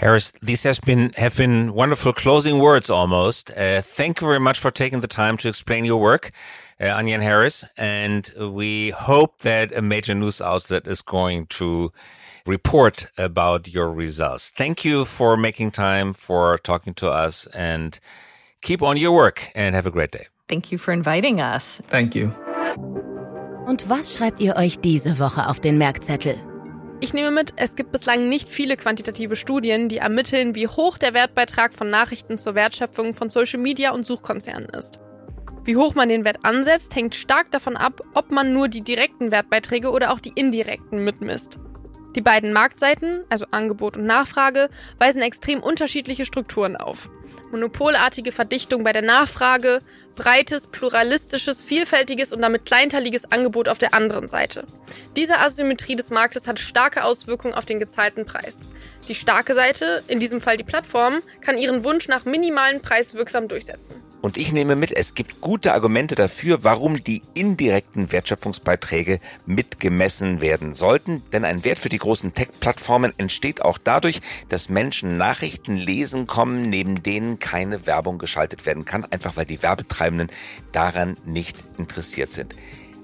Haaris, 0.00 0.32
these 0.42 0.62
have 0.64 0.80
been 0.80 1.12
have 1.16 1.36
been 1.36 1.74
wonderful 1.74 2.12
closing 2.12 2.58
words 2.58 2.90
almost. 2.90 3.50
Uh, 3.50 3.82
thank 3.82 4.20
you 4.20 4.26
very 4.26 4.40
much 4.40 4.58
for 4.58 4.70
taking 4.70 5.00
the 5.00 5.06
time 5.06 5.36
to 5.38 5.48
explain 5.48 5.84
your 5.84 6.00
work, 6.00 6.30
uh, 6.80 6.88
Anya 6.88 7.14
and 7.14 7.22
Haaris, 7.22 7.64
and 7.76 8.32
we 8.54 8.90
hope 8.90 9.38
that 9.38 9.76
a 9.76 9.82
major 9.82 10.14
news 10.14 10.40
outlet 10.40 10.88
is 10.88 11.02
going 11.02 11.46
to 11.58 11.92
report 12.46 13.06
about 13.18 13.68
your 13.68 13.92
results. 13.92 14.50
Thank 14.50 14.84
you 14.84 15.04
for 15.04 15.36
making 15.36 15.70
time 15.72 16.14
for 16.14 16.58
talking 16.58 16.94
to 16.94 17.08
us 17.08 17.46
and 17.54 18.00
keep 18.62 18.82
on 18.82 18.96
your 18.96 19.12
work 19.12 19.50
and 19.54 19.74
have 19.74 19.86
a 19.86 19.90
great 19.90 20.10
day. 20.10 20.26
Thank 20.48 20.72
you 20.72 20.78
for 20.78 20.92
inviting 20.92 21.40
us. 21.40 21.80
Thank 21.88 22.14
you. 22.14 22.34
Und 23.66 23.88
was 23.88 24.14
schreibt 24.14 24.40
ihr 24.40 24.56
euch 24.56 24.80
diese 24.80 25.20
Woche 25.20 25.48
auf 25.48 25.60
den 25.60 25.78
Merkzettel? 25.78 26.34
Ich 27.00 27.14
nehme 27.14 27.30
mit, 27.30 27.52
es 27.56 27.76
gibt 27.76 27.92
bislang 27.92 28.28
nicht 28.28 28.48
viele 28.48 28.76
quantitative 28.76 29.36
Studien, 29.36 29.88
die 29.88 29.98
ermitteln, 29.98 30.56
wie 30.56 30.66
hoch 30.66 30.98
der 30.98 31.14
Wertbeitrag 31.14 31.72
von 31.72 31.88
Nachrichten 31.88 32.38
zur 32.38 32.56
Wertschöpfung 32.56 33.14
von 33.14 33.30
Social 33.30 33.60
Media 33.60 33.92
und 33.92 34.04
Suchkonzernen 34.04 34.68
ist. 34.70 34.98
Wie 35.64 35.76
hoch 35.76 35.94
man 35.94 36.08
den 36.08 36.24
Wert 36.24 36.44
ansetzt, 36.44 36.94
hängt 36.96 37.14
stark 37.14 37.52
davon 37.52 37.76
ab, 37.76 38.00
ob 38.14 38.32
man 38.32 38.52
nur 38.52 38.66
die 38.66 38.82
direkten 38.82 39.30
Wertbeiträge 39.30 39.90
oder 39.90 40.12
auch 40.12 40.20
die 40.20 40.32
indirekten 40.34 41.04
mitmisst. 41.04 41.60
Die 42.16 42.20
beiden 42.20 42.52
Marktseiten, 42.52 43.24
also 43.28 43.46
Angebot 43.52 43.96
und 43.96 44.06
Nachfrage, 44.06 44.70
weisen 44.98 45.22
extrem 45.22 45.62
unterschiedliche 45.62 46.24
Strukturen 46.24 46.76
auf 46.76 47.08
monopolartige 47.52 48.32
Verdichtung 48.32 48.82
bei 48.82 48.92
der 48.92 49.02
Nachfrage, 49.02 49.80
breites, 50.16 50.66
pluralistisches, 50.66 51.62
vielfältiges 51.62 52.32
und 52.32 52.42
damit 52.42 52.66
kleinteiliges 52.66 53.30
Angebot 53.30 53.68
auf 53.68 53.78
der 53.78 53.94
anderen 53.94 54.28
Seite. 54.28 54.64
Diese 55.16 55.38
Asymmetrie 55.38 55.96
des 55.96 56.10
Marktes 56.10 56.46
hat 56.46 56.58
starke 56.58 57.04
Auswirkungen 57.04 57.54
auf 57.54 57.64
den 57.64 57.78
gezahlten 57.78 58.26
Preis. 58.26 58.64
Die 59.08 59.16
starke 59.16 59.54
Seite, 59.54 60.04
in 60.06 60.20
diesem 60.20 60.40
Fall 60.40 60.56
die 60.56 60.62
Plattform, 60.64 61.22
kann 61.40 61.58
ihren 61.58 61.82
Wunsch 61.82 62.06
nach 62.06 62.24
minimalen 62.24 62.80
Preis 62.80 63.14
wirksam 63.14 63.48
durchsetzen. 63.48 63.96
Und 64.20 64.38
ich 64.38 64.52
nehme 64.52 64.76
mit, 64.76 64.92
es 64.92 65.14
gibt 65.14 65.40
gute 65.40 65.72
Argumente 65.72 66.14
dafür, 66.14 66.62
warum 66.62 67.02
die 67.02 67.22
indirekten 67.34 68.12
Wertschöpfungsbeiträge 68.12 69.18
mitgemessen 69.44 70.40
werden 70.40 70.74
sollten. 70.74 71.24
Denn 71.32 71.44
ein 71.44 71.64
Wert 71.64 71.80
für 71.80 71.88
die 71.88 71.98
großen 71.98 72.32
Tech-Plattformen 72.32 73.12
entsteht 73.18 73.62
auch 73.62 73.78
dadurch, 73.78 74.20
dass 74.48 74.68
Menschen 74.68 75.16
Nachrichten 75.16 75.76
lesen 75.76 76.28
kommen, 76.28 76.62
neben 76.70 77.02
denen 77.02 77.40
keine 77.40 77.86
Werbung 77.86 78.18
geschaltet 78.18 78.64
werden 78.64 78.84
kann, 78.84 79.04
einfach 79.06 79.36
weil 79.36 79.46
die 79.46 79.62
Werbetreibenden 79.64 80.30
daran 80.70 81.16
nicht 81.24 81.56
interessiert 81.76 82.30
sind. 82.30 82.54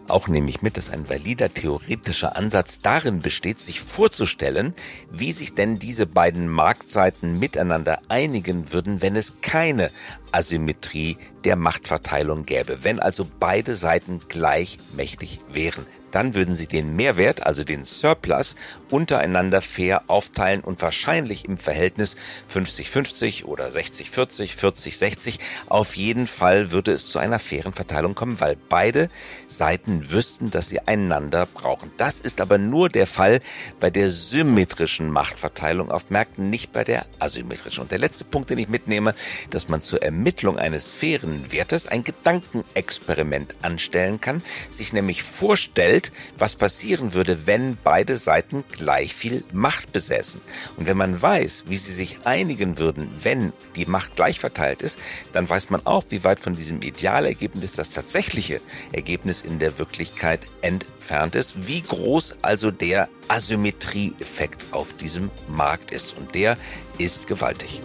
Auch 0.09 0.27
nehme 0.27 0.49
ich 0.49 0.63
mit, 0.63 0.79
dass 0.79 0.89
ein 0.89 1.09
valider 1.11 1.53
theoretischer 1.53 2.35
Ansatz 2.35 2.81
darin 2.81 3.21
besteht, 3.21 3.61
sich 3.61 3.81
vorzustellen, 3.81 4.75
wie 5.11 5.33
sich 5.33 5.55
denn 5.55 5.79
diese 5.79 6.07
beiden 6.07 6.49
Marktseiten 6.49 7.39
miteinander 7.39 8.01
einigen 8.09 8.73
würden, 8.73 9.03
wenn 9.03 9.17
es 9.17 9.35
keine 9.43 9.91
Asymmetrie 10.33 11.17
der 11.45 11.57
Machtverteilung 11.57 12.45
gäbe. 12.45 12.79
Wenn 12.83 13.01
also 13.01 13.27
beide 13.39 13.77
Seiten 13.77 14.21
gleich 14.29 14.79
mächtig 14.95 15.41
wären, 15.51 15.87
dann 16.11 16.35
würden 16.35 16.55
sie 16.55 16.67
den 16.67 16.97
Mehrwert, 16.97 17.47
also 17.47 17.65
den 17.65 17.85
Surplus, 17.85 18.57
untereinander 18.91 19.61
fair 19.61 20.03
aufteilen 20.07 20.63
und 20.63 20.81
wahrscheinlich 20.81 21.45
im 21.45 21.59
Verhältnis 21.59 22.17
50-50 22.53 23.45
oder 23.45 23.69
60-40, 23.69 24.57
40-60. 24.57 25.39
Auf 25.69 25.97
jeden 25.97 26.27
Fall 26.27 26.71
würde 26.71 26.93
es 26.93 27.09
zu 27.09 27.19
einer 27.19 27.39
fairen 27.39 27.73
Verteilung 27.73 28.15
kommen, 28.15 28.41
weil 28.41 28.57
beide 28.69 29.11
Seiten 29.49 30.11
wüssten, 30.11 30.51
dass 30.51 30.69
sie 30.69 30.81
einander 30.81 31.47
brauchen. 31.47 31.93
Das 31.99 32.21
ist 32.21 32.41
aber 32.41 32.59
nur 32.59 32.89
der 32.89 33.07
Fall 33.07 33.41
bei 33.81 33.91
der 33.91 34.11
symmetrischen 34.11 35.11
Machtverteilung 35.11 35.91
auf 35.91 36.11
Märkten, 36.11 36.51
nicht 36.51 36.73
bei 36.73 36.85
der 36.85 37.07
asymmetrischen. 37.19 37.83
Und 37.83 37.91
der 37.91 37.99
letzte 37.99 38.25
Punkt, 38.25 38.51
den 38.51 38.59
ich 38.59 38.69
mitnehme, 38.69 39.15
dass 39.51 39.69
man 39.69 39.83
zur 39.83 40.03
Ermittlung 40.19 40.59
eines 40.59 40.91
fairen 40.91 41.53
Wertes 41.53 41.87
ein 41.87 42.03
Gedankenexperiment 42.03 43.55
anstellen 43.63 44.21
kann, 44.21 44.43
sich 44.69 44.93
nämlich 44.93 45.23
vorstellt, 45.23 46.11
was 46.37 46.57
passieren 46.57 47.15
würde, 47.15 47.47
wenn 47.47 47.79
beide 47.85 48.17
Seiten 48.17 48.65
gleich 48.69 49.15
viel 49.15 49.45
Macht 49.53 49.93
besäßen. 49.93 50.41
Und 50.77 50.89
wenn 50.89 50.97
man 50.97 51.23
weiß, 51.23 51.67
wie 51.69 51.77
sie 51.77 51.93
sich 51.93 52.27
einigen 52.27 52.79
würden, 52.79 53.09
wenn 53.23 53.53
die 53.77 53.87
Macht 53.87 54.17
gleich 54.17 54.41
verteilt 54.41 54.83
ist, 54.83 54.99
dann 55.31 55.49
weiß 55.49 55.71
man 55.71 55.87
auch, 55.87 56.07
wie 56.09 56.25
weit 56.25 56.41
von 56.41 56.57
diesem 56.57 56.83
Idealergebnis 56.83 57.75
das 57.75 57.91
tatsächliche 57.91 58.61
Ergebnis 58.91 59.41
in 59.41 59.61
der 59.61 59.79
Wirklichkeit 59.79 60.41
entfernt 60.63 61.37
ist, 61.37 61.69
wie 61.69 61.83
groß 61.83 62.39
also 62.43 62.73
der 62.73 63.09
Asymmetrieeffekt 63.29 64.65
auf 64.73 64.95
diesem 64.95 65.31
Markt 65.47 65.93
ist. 65.93 66.17
Und 66.17 66.35
der 66.35 66.57
ist 66.99 67.29
gewaltig. 67.29 67.81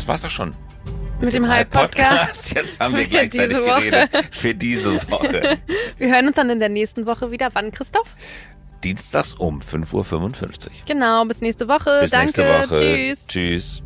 Das 0.00 0.08
war's 0.08 0.24
auch 0.24 0.30
schon 0.30 0.54
mit, 1.20 1.34
dem 1.34 1.46
Hype-Podcast. 1.46 2.54
Jetzt 2.54 2.80
haben 2.80 2.96
wir 2.96 3.02
Für 3.02 3.10
gleichzeitig 3.10 3.58
diese 3.58 3.66
Woche. 3.66 3.90
geredet. 3.90 4.28
Für 4.30 4.54
diese 4.54 5.10
Woche. 5.10 5.58
Wir 5.98 6.14
hören 6.14 6.28
uns 6.28 6.36
dann 6.36 6.48
in 6.48 6.58
der 6.58 6.70
nächsten 6.70 7.04
Woche 7.04 7.30
wieder. 7.30 7.50
Wann, 7.52 7.70
Christoph? 7.70 8.16
Dienstags 8.82 9.34
um 9.34 9.58
5.55 9.58 9.92
Uhr. 9.92 10.72
Genau, 10.86 11.22
bis 11.26 11.42
nächste 11.42 11.68
Woche. 11.68 11.98
Bis 12.00 12.10
Danke. 12.12 12.24
nächste 12.24 12.48
Woche. 12.48 12.80
Tschüss. 12.80 13.26
Tschüss. 13.26 13.82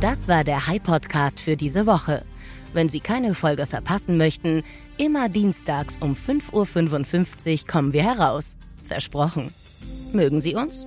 Das 0.00 0.26
war 0.26 0.42
der 0.42 0.66
High-Podcast 0.66 1.38
für 1.38 1.56
diese 1.56 1.86
Woche. 1.86 2.24
Wenn 2.72 2.88
Sie 2.88 2.98
keine 2.98 3.34
Folge 3.34 3.66
verpassen 3.66 4.16
möchten, 4.16 4.64
immer 4.96 5.28
dienstags 5.28 5.98
um 5.98 6.14
5.55 6.14 7.52
Uhr 7.62 7.68
kommen 7.68 7.92
wir 7.92 8.02
heraus. 8.02 8.56
Versprochen. 8.82 9.54
Mögen 10.12 10.40
Sie 10.40 10.56
uns? 10.56 10.86